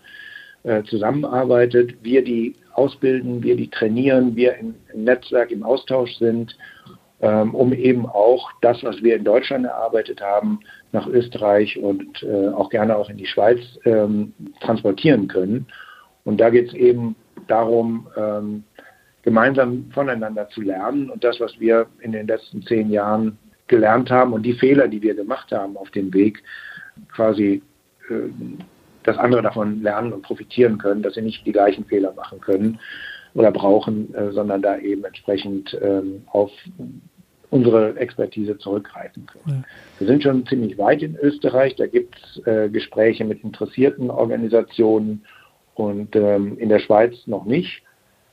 äh, 0.63 0.83
zusammenarbeitet. 0.85 1.97
Wir 2.03 2.23
die 2.23 2.55
ausbilden, 2.73 3.43
wir 3.43 3.57
die 3.57 3.69
trainieren, 3.69 4.37
wir 4.37 4.57
im, 4.57 4.75
Netzwerk 4.95 5.51
im 5.51 5.63
Austausch 5.63 6.15
sind 6.19 6.57
um 7.27 7.73
eben 7.73 8.07
auch 8.07 8.51
das, 8.63 8.83
was 8.83 9.03
wir 9.03 9.15
in 9.17 9.25
Deutschland 9.25 9.65
erarbeitet 9.65 10.21
haben, 10.21 10.59
nach 10.91 11.07
Österreich 11.07 11.79
und 11.79 12.23
äh, 12.23 12.49
auch 12.49 12.69
gerne 12.69 12.97
auch 12.97 13.09
in 13.09 13.17
die 13.17 13.27
Schweiz 13.27 13.61
ähm, 13.85 14.33
transportieren 14.61 15.29
können. 15.29 15.67
Und 16.25 16.41
da 16.41 16.51
geht 16.51 16.69
es 16.69 16.75
eben 16.75 17.15
darum, 17.47 18.09
ähm, 18.17 18.65
gemeinsam 19.23 19.91
voneinander 19.93 20.49
zu 20.49 20.61
lernen 20.61 21.11
und 21.11 21.23
das, 21.23 21.39
was 21.41 21.59
wir 21.61 21.87
in 22.01 22.13
den 22.13 22.27
letzten 22.27 22.63
zehn 22.63 22.91
Jahren 22.91 23.39
gelernt 23.69 24.11
haben 24.11 24.33
und 24.33 24.43
die 24.43 24.55
Fehler, 24.55 24.89
die 24.89 25.01
wir 25.01 25.15
gemacht 25.15 25.53
haben 25.53 25.77
auf 25.77 25.91
dem 25.91 26.13
Weg, 26.13 26.43
quasi, 27.15 27.63
äh, 28.11 28.15
dass 29.05 29.19
andere 29.19 29.43
davon 29.43 29.83
lernen 29.83 30.13
und 30.13 30.23
profitieren 30.23 30.79
können, 30.79 31.03
dass 31.03 31.15
sie 31.15 31.23
nicht 31.23 31.47
die 31.47 31.53
gleichen 31.53 31.85
Fehler 31.85 32.13
machen 32.15 32.41
können 32.41 32.79
oder 33.35 33.51
brauchen, 33.51 34.15
äh, 34.15 34.33
sondern 34.33 34.61
da 34.61 34.79
eben 34.79 35.05
entsprechend 35.05 35.77
ähm, 35.81 36.23
auf 36.27 36.51
unsere 37.53 37.97
Expertise 37.99 38.57
zurückgreifen 38.57 39.27
können. 39.27 39.63
Ja. 39.63 39.69
Wir 39.99 40.07
sind 40.07 40.23
schon 40.23 40.47
ziemlich 40.47 40.79
weit 40.79 41.03
in 41.03 41.17
Österreich. 41.17 41.77
Da 41.77 41.87
gibt 41.87 42.17
es 42.17 42.47
äh, 42.47 42.71
Gespräche 42.71 43.27
mit 43.27 43.45
interessierten 43.45 44.11
Organisationen 44.11 45.27
und 45.75 46.17
ähm, 46.17 46.57
in 46.59 46.71
der 46.71 46.79
Schweiz 46.79 47.15
noch 47.27 47.45
nicht. 47.45 47.83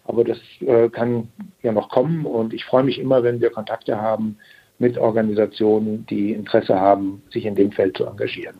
Aber 0.06 0.24
das 0.24 0.38
äh, 0.62 0.88
kann 0.88 1.28
ja 1.62 1.74
noch 1.74 1.90
kommen 1.90 2.26
und 2.26 2.54
ich 2.54 2.64
freue 2.64 2.84
mich 2.84 2.98
immer, 2.98 3.22
wenn 3.22 3.42
wir 3.42 3.50
Kontakte 3.50 4.02
haben 4.02 4.38
mit 4.80 4.98
Organisationen, 4.98 6.06
die 6.10 6.32
Interesse 6.32 6.80
haben, 6.80 7.22
sich 7.30 7.46
in 7.46 7.56
dem 7.56 7.74
Feld 7.74 7.98
zu 7.98 8.06
engagieren. 8.06 8.56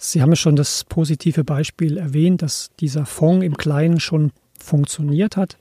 Sie 0.00 0.20
haben 0.20 0.30
ja 0.30 0.36
schon 0.36 0.56
das 0.56 0.82
positive 0.82 1.44
Beispiel 1.44 1.96
erwähnt, 1.96 2.42
dass 2.42 2.70
dieser 2.80 3.06
Fonds 3.06 3.46
im 3.46 3.56
Kleinen 3.56 4.00
schon 4.00 4.32
funktioniert 4.58 5.36
hat. 5.36 5.56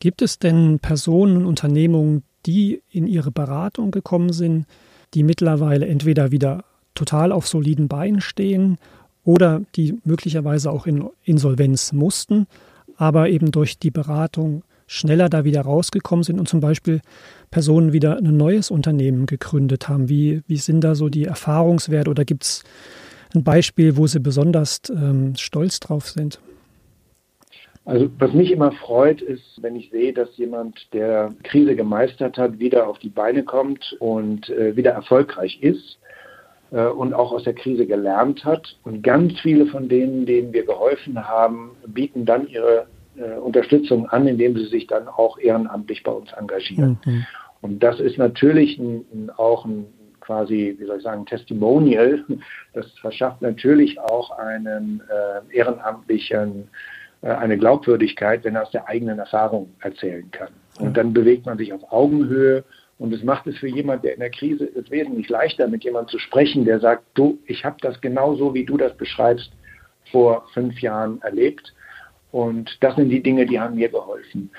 Gibt 0.00 0.22
es 0.22 0.38
denn 0.38 0.78
Personen 0.78 1.36
und 1.36 1.46
Unternehmungen, 1.46 2.22
die 2.46 2.82
in 2.90 3.06
ihre 3.06 3.30
Beratung 3.30 3.90
gekommen 3.90 4.32
sind, 4.32 4.66
die 5.14 5.22
mittlerweile 5.22 5.86
entweder 5.86 6.30
wieder 6.30 6.64
total 6.94 7.32
auf 7.32 7.46
soliden 7.46 7.88
Beinen 7.88 8.20
stehen 8.20 8.78
oder 9.24 9.62
die 9.74 9.98
möglicherweise 10.04 10.70
auch 10.70 10.86
in 10.86 11.08
Insolvenz 11.24 11.92
mussten, 11.92 12.46
aber 12.96 13.28
eben 13.28 13.50
durch 13.50 13.78
die 13.78 13.90
Beratung 13.90 14.62
schneller 14.86 15.28
da 15.28 15.44
wieder 15.44 15.62
rausgekommen 15.62 16.22
sind 16.22 16.38
und 16.38 16.48
zum 16.48 16.60
Beispiel 16.60 17.00
Personen 17.50 17.92
wieder 17.92 18.18
ein 18.18 18.36
neues 18.36 18.70
Unternehmen 18.70 19.26
gegründet 19.26 19.88
haben. 19.88 20.08
Wie, 20.08 20.42
wie 20.46 20.56
sind 20.56 20.82
da 20.82 20.94
so 20.94 21.08
die 21.08 21.24
Erfahrungswerte 21.24 22.08
oder 22.08 22.24
gibt 22.24 22.44
es 22.44 22.62
ein 23.34 23.42
Beispiel, 23.42 23.96
wo 23.96 24.06
Sie 24.06 24.20
besonders 24.20 24.80
ähm, 24.90 25.34
stolz 25.36 25.80
drauf 25.80 26.08
sind? 26.08 26.40
Also 27.86 28.10
was 28.18 28.32
mich 28.32 28.50
immer 28.50 28.72
freut, 28.72 29.22
ist, 29.22 29.62
wenn 29.62 29.76
ich 29.76 29.90
sehe, 29.90 30.12
dass 30.12 30.36
jemand, 30.36 30.92
der 30.92 31.32
Krise 31.44 31.76
gemeistert 31.76 32.36
hat, 32.36 32.58
wieder 32.58 32.88
auf 32.88 32.98
die 32.98 33.08
Beine 33.08 33.44
kommt 33.44 33.96
und 34.00 34.50
äh, 34.50 34.74
wieder 34.76 34.90
erfolgreich 34.90 35.62
ist 35.62 35.98
äh, 36.72 36.86
und 36.86 37.14
auch 37.14 37.30
aus 37.30 37.44
der 37.44 37.54
Krise 37.54 37.86
gelernt 37.86 38.44
hat. 38.44 38.76
Und 38.82 39.02
ganz 39.02 39.38
viele 39.40 39.66
von 39.66 39.88
denen, 39.88 40.26
denen 40.26 40.52
wir 40.52 40.66
geholfen 40.66 41.28
haben, 41.28 41.76
bieten 41.86 42.24
dann 42.24 42.48
ihre 42.48 42.88
äh, 43.16 43.38
Unterstützung 43.38 44.08
an, 44.08 44.26
indem 44.26 44.56
sie 44.56 44.66
sich 44.66 44.88
dann 44.88 45.06
auch 45.06 45.38
ehrenamtlich 45.38 46.02
bei 46.02 46.10
uns 46.10 46.32
engagieren. 46.32 46.98
Mhm. 47.04 47.24
Und 47.60 47.84
das 47.84 48.00
ist 48.00 48.18
natürlich 48.18 48.78
ein, 48.78 49.04
ein, 49.14 49.30
auch 49.30 49.64
ein 49.64 49.86
quasi, 50.20 50.74
wie 50.76 50.84
soll 50.86 50.96
ich 50.96 51.04
sagen, 51.04 51.24
Testimonial. 51.24 52.24
Das 52.74 52.90
verschafft 52.98 53.42
natürlich 53.42 54.00
auch 54.00 54.32
einen 54.32 55.00
äh, 55.08 55.56
ehrenamtlichen 55.56 56.68
eine 57.34 57.58
Glaubwürdigkeit, 57.58 58.44
wenn 58.44 58.54
er 58.54 58.62
aus 58.62 58.70
der 58.70 58.88
eigenen 58.88 59.18
Erfahrung 59.18 59.74
erzählen 59.80 60.30
kann. 60.30 60.50
Und 60.78 60.96
dann 60.96 61.12
bewegt 61.12 61.46
man 61.46 61.58
sich 61.58 61.72
auf 61.72 61.90
Augenhöhe 61.90 62.64
und 62.98 63.12
es 63.12 63.22
macht 63.22 63.46
es 63.46 63.58
für 63.58 63.68
jemanden, 63.68 64.02
der 64.02 64.14
in 64.14 64.20
der 64.20 64.30
Krise 64.30 64.64
ist, 64.64 64.90
wesentlich 64.90 65.28
leichter, 65.28 65.68
mit 65.68 65.84
jemandem 65.84 66.08
zu 66.08 66.18
sprechen, 66.18 66.64
der 66.64 66.80
sagt, 66.80 67.04
du, 67.14 67.38
ich 67.46 67.64
habe 67.64 67.76
das 67.80 68.00
genauso, 68.00 68.54
wie 68.54 68.64
du 68.64 68.76
das 68.76 68.96
beschreibst, 68.96 69.50
vor 70.10 70.46
fünf 70.54 70.80
Jahren 70.80 71.20
erlebt. 71.22 71.74
Und 72.32 72.78
das 72.82 72.96
sind 72.96 73.10
die 73.10 73.22
Dinge, 73.22 73.46
die 73.46 73.60
haben 73.60 73.76
mir 73.76 73.88
geholfen. 73.88 74.50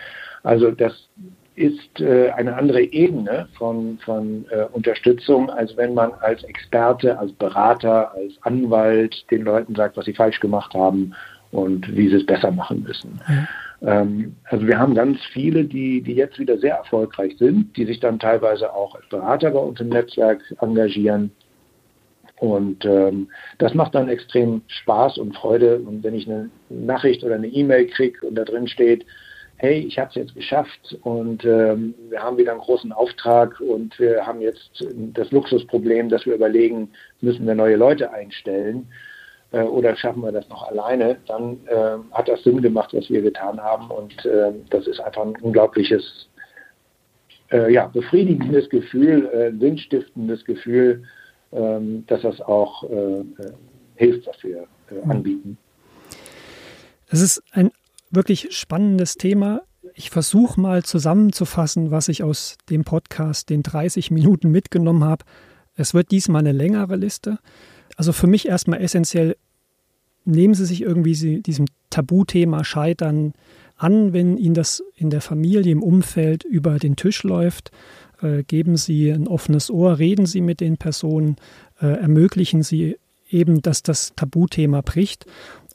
Also 0.44 0.72
das 0.72 1.10
ist 1.56 2.00
äh, 2.00 2.30
eine 2.32 2.56
andere 2.56 2.82
Ebene 2.82 3.48
von, 3.58 3.98
von 4.06 4.46
äh, 4.52 4.66
Unterstützung, 4.72 5.50
als 5.50 5.76
wenn 5.76 5.96
man 5.96 6.14
als 6.14 6.44
Experte, 6.44 7.18
als 7.18 7.32
Berater, 7.34 8.14
als 8.14 8.34
Anwalt 8.42 9.26
den 9.32 9.44
Leuten 9.44 9.74
sagt, 9.74 9.98
was 9.98 10.06
sie 10.06 10.14
falsch 10.14 10.40
gemacht 10.40 10.74
haben 10.76 11.16
und 11.52 11.96
wie 11.96 12.10
sie 12.10 12.16
es 12.16 12.26
besser 12.26 12.52
machen 12.52 12.84
müssen. 12.84 13.20
Ja. 13.28 13.48
Ähm, 13.82 14.36
also 14.46 14.66
wir 14.66 14.78
haben 14.80 14.96
ganz 14.96 15.20
viele, 15.34 15.64
die, 15.66 16.02
die 16.02 16.16
jetzt 16.16 16.40
wieder 16.40 16.58
sehr 16.58 16.76
erfolgreich 16.76 17.36
sind, 17.38 17.76
die 17.78 17.86
sich 17.86 18.00
dann 18.00 18.20
teilweise 18.20 18.74
auch 18.74 18.96
als 18.96 19.08
Berater 19.10 19.52
bei 19.52 19.60
uns 19.60 19.80
im 19.80 19.90
Netzwerk 19.90 20.42
engagieren. 20.60 21.32
Und 22.40 22.86
ähm, 22.86 23.30
das 23.58 23.74
macht 23.74 23.96
dann 23.96 24.10
extrem 24.10 24.62
Spaß 24.68 25.18
und 25.18 25.36
Freude. 25.36 25.80
Und 25.80 26.04
wenn 26.04 26.14
ich 26.14 26.28
eine 26.28 26.50
Nachricht 26.70 27.24
oder 27.24 27.36
eine 27.36 27.48
E-Mail 27.48 27.88
kriege 27.88 28.26
und 28.28 28.36
da 28.36 28.44
drin 28.44 28.68
steht, 28.68 29.06
hey, 29.60 29.80
ich 29.80 29.98
habe 29.98 30.10
es 30.10 30.16
jetzt 30.16 30.36
geschafft 30.36 30.96
und 31.02 31.44
ähm, 31.44 31.96
wir 32.10 32.22
haben 32.22 32.38
wieder 32.38 32.52
einen 32.52 32.62
großen 32.62 32.92
Auftrag 32.92 33.60
und 33.60 33.98
wir 34.00 34.24
haben 34.24 34.40
jetzt 34.40 34.86
das 35.16 35.32
Luxusproblem, 35.32 36.10
dass 36.10 36.28
wir 36.28 36.36
überlegen, 36.36 36.90
müssen 37.22 37.48
wir 37.48 37.56
neue 37.56 37.76
Leute 37.76 38.12
einstellen 38.12 38.88
äh, 39.52 39.62
oder 39.62 39.96
schaffen 39.96 40.22
wir 40.24 40.32
das 40.32 40.48
noch 40.50 40.68
alleine, 40.70 41.18
dann 41.28 41.60
äh, 41.68 41.98
hat 42.12 42.28
das 42.28 42.44
Sinn 42.44 42.62
gemacht, 42.62 42.94
was 42.94 43.10
wir 43.10 43.22
getan 43.22 43.62
haben 43.62 43.90
und 43.90 44.26
äh, 44.26 44.52
das 44.70 44.88
ist 44.88 45.00
einfach 45.00 45.24
ein 45.24 45.36
unglaubliches, 45.38 46.28
äh, 47.52 47.72
ja, 47.72 47.88
befriedigendes 47.88 48.70
Gefühl, 48.70 49.28
äh, 49.28 49.52
sinnstiftendes 49.58 50.44
Gefühl, 50.46 51.04
ähm, 51.52 52.04
dass 52.08 52.22
das 52.22 52.42
auch 52.42 52.84
äh, 52.84 53.24
hilft, 53.96 54.28
was 54.28 54.44
wir 54.44 54.68
anbieten. 55.08 55.58
Es 57.10 57.22
ist 57.22 57.42
ein 57.52 57.72
wirklich 58.12 58.50
spannendes 58.52 59.16
Thema. 59.16 59.62
Ich 59.94 60.10
versuche 60.10 60.60
mal 60.60 60.84
zusammenzufassen, 60.84 61.92
was 61.92 62.10
ich 62.10 62.24
aus 62.24 62.58
dem 62.70 62.84
Podcast, 62.84 63.50
den 63.50 63.64
30 63.64 64.12
Minuten 64.12 64.52
mitgenommen 64.52 65.04
habe. 65.04 65.26
Es 65.76 65.94
wird 65.94 66.12
diesmal 66.12 66.42
eine 66.42 66.52
längere 66.52 66.96
Liste. 66.96 67.40
Also 67.96 68.12
für 68.12 68.28
mich 68.28 68.48
erstmal 68.48 68.82
essentiell, 68.82 69.38
nehmen 70.26 70.54
Sie 70.54 70.66
sich 70.66 70.82
irgendwie 70.82 71.42
diesem 71.42 71.66
Tabuthema 71.90 72.64
Scheitern 72.64 73.34
an, 73.78 74.14
wenn 74.14 74.38
Ihnen 74.38 74.56
das 74.56 74.84
in 74.96 75.10
der 75.10 75.22
Familie, 75.22 75.72
im 75.72 75.84
Umfeld 75.84 76.44
über 76.44 76.80
den 76.80 76.96
Tisch 76.96 77.24
läuft. 77.24 77.72
Äh, 78.22 78.44
geben 78.44 78.78
Sie 78.78 79.10
ein 79.10 79.28
offenes 79.28 79.70
Ohr, 79.70 80.00
reden 80.00 80.26
Sie 80.26 80.42
mit 80.42 80.60
den 80.60 80.78
Personen, 80.78 81.38
äh, 81.80 81.88
ermöglichen 81.88 82.64
Sie 82.64 82.98
eben, 83.30 83.62
dass 83.62 83.84
das 83.84 84.14
Tabuthema 84.16 84.82
bricht. 84.82 85.26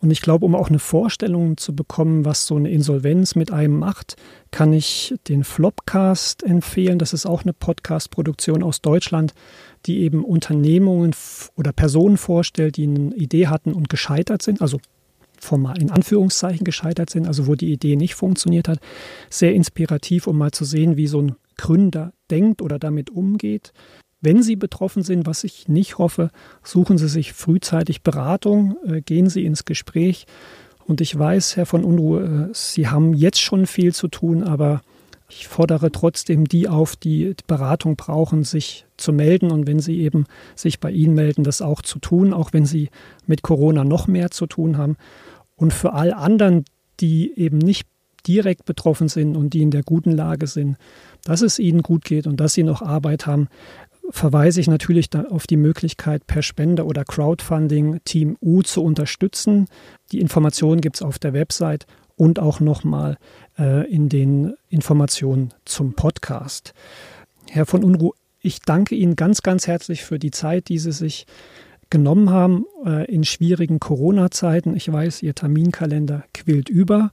Und 0.03 0.11
ich 0.11 0.21
glaube, 0.21 0.45
um 0.45 0.57
auch 0.57 0.69
eine 0.69 0.81
Vorstellung 0.81 1.57
zu 1.57 1.77
bekommen, 1.77 2.25
was 2.25 2.47
so 2.47 2.57
eine 2.57 2.71
Insolvenz 2.71 3.37
mit 3.37 3.53
einem 3.53 3.79
macht, 3.79 4.17
kann 4.51 4.73
ich 4.73 5.15
den 5.29 5.45
Flopcast 5.45 6.43
empfehlen. 6.43 6.99
Das 6.99 7.13
ist 7.13 7.25
auch 7.25 7.45
eine 7.45 7.53
Podcast-Produktion 7.53 8.65
aus 8.65 8.83
Deutschland, 8.83 9.33
die 9.87 10.01
eben 10.01 10.25
Unternehmungen 10.25 11.15
oder 11.57 11.73
Personen 11.73 12.17
vorstellt, 12.17 12.79
die 12.79 12.89
eine 12.89 13.15
Idee 13.15 13.47
hatten 13.47 13.73
und 13.73 13.89
gescheitert 13.89 14.43
sind, 14.43 14.61
also 14.61 14.81
formal 15.39 15.81
in 15.81 15.93
Anführungszeichen 15.93 16.65
gescheitert 16.65 17.09
sind, 17.09 17.29
also 17.29 17.47
wo 17.47 17.55
die 17.55 17.73
Idee 17.73 17.95
nicht 17.95 18.17
funktioniert 18.17 18.67
hat. 18.67 18.81
Sehr 19.31 19.55
inspirativ, 19.55 20.27
um 20.27 20.37
mal 20.37 20.51
zu 20.51 20.65
sehen, 20.65 20.97
wie 20.97 21.07
so 21.07 21.23
ein 21.23 21.37
Gründer 21.57 22.13
denkt 22.29 22.61
oder 22.61 22.81
damit 22.81 23.11
umgeht. 23.11 23.73
Wenn 24.23 24.43
Sie 24.43 24.57
betroffen 24.57 25.03
sind, 25.03 25.27
was 25.27 25.45
ich 25.45 25.69
nicht 25.69 25.99
hoffe, 25.99 26.31
suchen 26.63 26.97
Sie 26.97 27.09
sich 27.09 27.33
frühzeitig 27.33 28.03
Beratung, 28.03 28.77
äh, 28.87 29.03
gehen 29.03 29.29
Sie 29.29 29.45
ins 29.45 29.65
Gespräch. 29.65 30.27
Und 30.87 31.01
ich 31.01 31.19
weiß, 31.19 31.57
Herr 31.57 31.67
von 31.67 31.85
Unruhe, 31.85 32.49
äh, 32.51 32.55
Sie 32.55 32.89
haben 32.89 33.15
jetzt 33.15 33.41
schon 33.41 33.67
viel 33.67 33.93
zu 33.93 34.09
tun, 34.09 34.45
aber 34.45 34.81
ich 35.29 35.49
fordere 35.49 35.91
trotzdem 35.91 36.47
die 36.47 36.69
auf, 36.69 36.95
die 36.95 37.35
Beratung 37.47 37.97
brauchen, 37.97 38.45
sich 38.45 38.87
zu 38.97 39.13
melden 39.13 39.51
und 39.51 39.67
wenn 39.67 39.81
sie 39.81 39.99
eben 40.01 40.27
sich 40.55 40.79
bei 40.79 40.91
Ihnen 40.91 41.15
melden, 41.15 41.43
das 41.43 41.63
auch 41.63 41.81
zu 41.81 41.99
tun, 41.99 42.35
auch 42.35 42.53
wenn 42.53 42.67
sie 42.67 42.91
mit 43.27 43.43
Corona 43.43 43.83
noch 43.83 44.07
mehr 44.07 44.31
zu 44.31 44.47
tun 44.47 44.77
haben. 44.77 44.97
Und 45.57 45.73
für 45.73 45.95
all 45.95 46.13
anderen, 46.13 46.65
die 47.01 47.33
eben 47.37 47.59
nicht 47.59 47.87
direkt 48.27 48.65
betroffen 48.65 49.09
sind 49.09 49.37
und 49.37 49.55
die 49.55 49.63
in 49.63 49.71
der 49.71 49.83
guten 49.83 50.13
Lage 50.13 50.47
sind, 50.47 50.77
dass 51.25 51.43
es 51.43 51.59
ihnen 51.59 51.83
gut 51.83 52.05
geht 52.05 52.27
und 52.27 52.39
dass 52.39 52.55
sie 52.55 52.63
noch 52.63 52.83
Arbeit 52.83 53.27
haben, 53.27 53.49
verweise 54.11 54.61
ich 54.61 54.69
natürlich 54.69 55.09
auf 55.15 55.47
die 55.47 55.57
Möglichkeit, 55.57 56.27
per 56.27 56.43
Spende 56.43 56.85
oder 56.85 57.05
Crowdfunding 57.05 58.01
Team 58.05 58.37
U 58.41 58.63
zu 58.63 58.83
unterstützen. 58.83 59.67
Die 60.11 60.21
Informationen 60.21 60.81
gibt 60.81 60.97
es 60.97 61.03
auf 61.03 61.19
der 61.19 61.33
Website 61.33 61.87
und 62.17 62.39
auch 62.39 62.61
nochmal 62.61 63.17
äh, 63.59 63.91
in 63.91 64.09
den 64.09 64.55
Informationen 64.69 65.53
zum 65.65 65.95
Podcast. 65.95 66.75
Herr 67.51 67.67
von 67.67 67.85
Unruh, 67.85 68.13
ich 68.41 68.61
danke 68.61 68.95
Ihnen 68.95 69.17
ganz, 69.17 69.43
ganz 69.43 69.67
herzlich 69.67 70.05
für 70.05 70.19
die 70.19 70.31
Zeit, 70.31 70.69
die 70.69 70.79
Sie 70.79 70.93
sich 70.93 71.27
genommen 71.91 72.31
haben 72.31 72.67
äh, 72.85 73.05
in 73.13 73.25
schwierigen 73.25 73.79
Corona-Zeiten. 73.79 74.77
Ich 74.77 74.91
weiß, 74.91 75.23
Ihr 75.23 75.35
Terminkalender 75.35 76.25
quillt 76.35 76.69
über. 76.69 77.13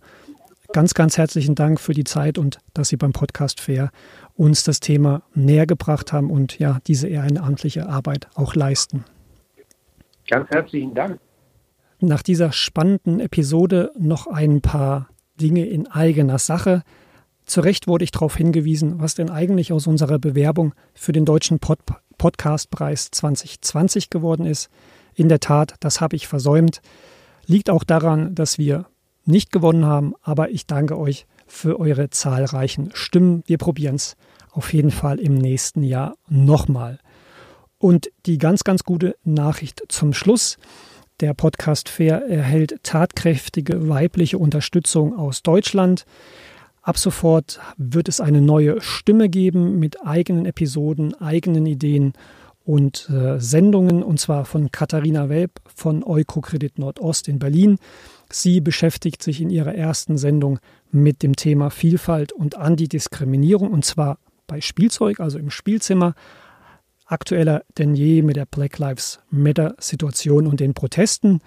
Ganz, 0.72 0.94
ganz 0.94 1.18
herzlichen 1.18 1.56
Dank 1.56 1.80
für 1.80 1.94
die 1.94 2.04
Zeit 2.04 2.38
und 2.38 2.60
dass 2.74 2.90
Sie 2.90 2.98
beim 2.98 3.12
Podcast 3.12 3.60
Fair 3.60 3.92
uns 4.40 4.64
das 4.64 4.80
Thema 4.80 5.22
näher 5.36 5.68
gebracht 5.68 6.14
haben 6.14 6.32
und 6.32 6.60
ja, 6.60 6.80
diese 6.88 7.10
ehrenamtliche 7.10 7.90
Arbeit 7.90 8.30
auch 8.36 8.56
leisten. 8.56 9.04
Ganz 10.30 10.50
herzlichen 10.50 10.94
Dank. 10.94 11.20
Nach 12.00 12.24
dieser 12.24 12.54
spannenden 12.54 13.20
Episode 13.20 13.92
noch 13.98 14.28
ein 14.28 14.62
paar 14.62 15.10
Dinge 15.42 15.66
in 15.66 15.88
eigener 15.88 16.40
Sache. 16.40 16.84
Zu 17.46 17.60
Recht 17.60 17.88
wurde 17.88 18.06
ich 18.06 18.12
darauf 18.12 18.38
hingewiesen, 18.38 19.02
was 19.02 19.14
denn 19.14 19.30
eigentlich 19.30 19.74
aus 19.74 19.88
unserer 19.88 20.20
Bewerbung 20.20 20.74
für 20.94 21.12
den 21.12 21.26
Deutschen 21.26 21.60
Pod 21.60 21.80
Podcastpreis 22.18 23.12
2020 23.12 24.10
geworden 24.10 24.46
ist. 24.46 24.70
In 25.16 25.30
der 25.30 25.40
Tat, 25.40 25.76
das 25.82 26.00
habe 26.00 26.16
ich 26.16 26.28
versäumt. 26.28 26.82
Liegt 27.46 27.70
auch 27.70 27.84
daran, 27.84 28.36
dass 28.36 28.58
wir 28.58 28.86
nicht 29.26 29.52
gewonnen 29.52 29.86
haben, 29.86 30.14
aber 30.22 30.50
ich 30.50 30.66
danke 30.66 30.98
euch 30.98 31.26
für 31.50 31.80
eure 31.80 32.10
zahlreichen 32.10 32.92
Stimmen. 32.94 33.44
Wir 33.48 33.58
probieren 33.58 33.96
es 33.96 34.16
auf 34.52 34.74
jeden 34.74 34.92
Fall 34.92 35.20
im 35.20 35.36
nächsten 35.36 35.84
Jahr 35.84 36.16
nochmal. 36.30 37.00
Und 37.78 38.10
die 38.26 38.38
ganz, 38.38 38.64
ganz 38.64 38.84
gute 38.84 39.16
Nachricht 39.24 39.84
zum 39.90 40.14
Schluss. 40.14 40.58
Der 41.20 41.34
Podcast 41.34 41.90
Fair 41.90 42.26
erhält 42.28 42.84
tatkräftige 42.84 43.90
weibliche 43.90 44.38
Unterstützung 44.38 45.18
aus 45.18 45.44
Deutschland. 45.44 46.06
Ab 46.82 46.98
sofort 46.98 47.60
wird 47.78 48.08
es 48.08 48.22
eine 48.22 48.42
neue 48.42 48.82
Stimme 48.82 49.28
geben 49.28 49.80
mit 49.80 50.06
eigenen 50.06 50.46
Episoden, 50.46 51.14
eigenen 51.20 51.66
Ideen 51.66 52.14
und 52.64 53.10
äh, 53.10 53.40
Sendungen, 53.40 54.04
und 54.04 54.20
zwar 54.20 54.46
von 54.46 54.72
Katharina 54.72 55.28
Welp 55.28 55.60
von 55.66 56.04
Eukokredit 56.04 56.80
Nordost 56.80 57.28
in 57.28 57.40
Berlin. 57.40 57.80
Sie 58.32 58.62
beschäftigt 58.62 59.24
sich 59.24 59.42
in 59.42 59.50
ihrer 59.50 59.74
ersten 59.74 60.18
Sendung 60.18 60.60
mit 60.92 61.24
dem 61.24 61.36
Thema 61.36 61.70
Vielfalt 61.70 62.32
und 62.32 62.58
Antidiskriminierung 62.58 63.72
und 63.72 63.86
zwar 63.86 64.20
bei 64.48 64.62
Spielzeug, 64.62 65.20
also 65.20 65.38
im 65.38 65.50
Spielzimmer. 65.50 66.16
Aktueller 67.06 67.64
denn 67.78 67.96
je 67.96 68.22
mit 68.22 68.36
der 68.36 68.46
Black 68.46 68.78
Lives 68.78 69.20
Matter 69.30 69.76
Situation 69.80 70.46
und 70.48 70.60
den 70.60 70.74
Protesten. 70.74 71.42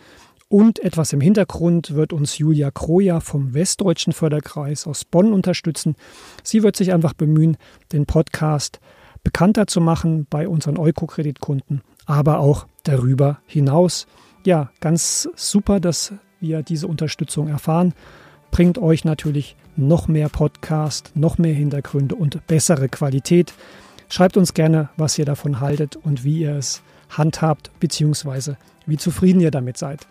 Und 0.49 0.81
etwas 0.81 1.13
im 1.13 1.21
Hintergrund 1.21 1.95
wird 1.95 2.13
uns 2.13 2.37
Julia 2.39 2.71
Kroja 2.71 3.21
vom 3.21 3.55
Westdeutschen 3.55 4.13
Förderkreis 4.13 4.87
aus 4.87 5.05
Bonn 5.05 5.33
unterstützen. 5.33 5.95
Sie 6.43 6.63
wird 6.63 6.77
sich 6.77 6.93
einfach 6.93 7.15
bemühen, 7.15 7.57
den 7.93 8.07
Podcast 8.07 8.81
bekannter 9.23 9.67
zu 9.67 9.81
machen 9.81 10.27
bei 10.29 10.49
unseren 10.49 10.79
Eukokreditkunden 10.79 11.83
aber 12.07 12.39
auch 12.39 12.67
darüber 12.83 13.41
hinaus. 13.47 14.07
Ja, 14.45 14.71
ganz 14.81 15.29
super, 15.35 15.81
dass 15.81 16.15
wir 16.41 16.63
diese 16.63 16.87
Unterstützung 16.87 17.49
erfahren. 17.49 17.95
Bringt 18.53 18.77
euch 18.77 19.07
natürlich 19.07 19.57
noch 19.77 20.09
mehr 20.09 20.29
Podcast, 20.29 21.11
noch 21.15 21.39
mehr 21.39 21.55
Hintergründe 21.55 22.15
und 22.15 22.47
bessere 22.47 22.91
Qualität. 22.91 23.55
Schreibt 24.11 24.37
uns 24.37 24.53
gerne, 24.53 24.91
was 24.99 25.19
ihr 25.19 25.25
davon 25.25 25.61
haltet 25.61 25.97
und 25.97 26.23
wie 26.23 26.41
ihr 26.41 26.57
es 26.57 26.83
handhabt, 27.09 27.71
beziehungsweise 27.81 28.59
wie 28.85 28.99
zufrieden 28.99 29.41
ihr 29.41 29.51
damit 29.51 29.79
seid. 29.79 30.07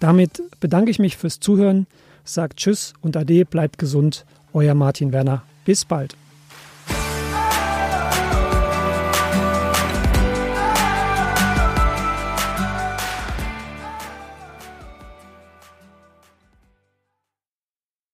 Damit 0.00 0.42
bedanke 0.58 0.90
ich 0.90 0.98
mich 0.98 1.16
fürs 1.16 1.38
Zuhören, 1.38 1.86
sagt 2.24 2.56
Tschüss 2.56 2.94
und 3.00 3.16
Ade, 3.16 3.44
bleibt 3.44 3.78
gesund, 3.78 4.26
euer 4.52 4.74
Martin 4.74 5.12
Werner. 5.12 5.44
Bis 5.64 5.84
bald. 5.84 6.16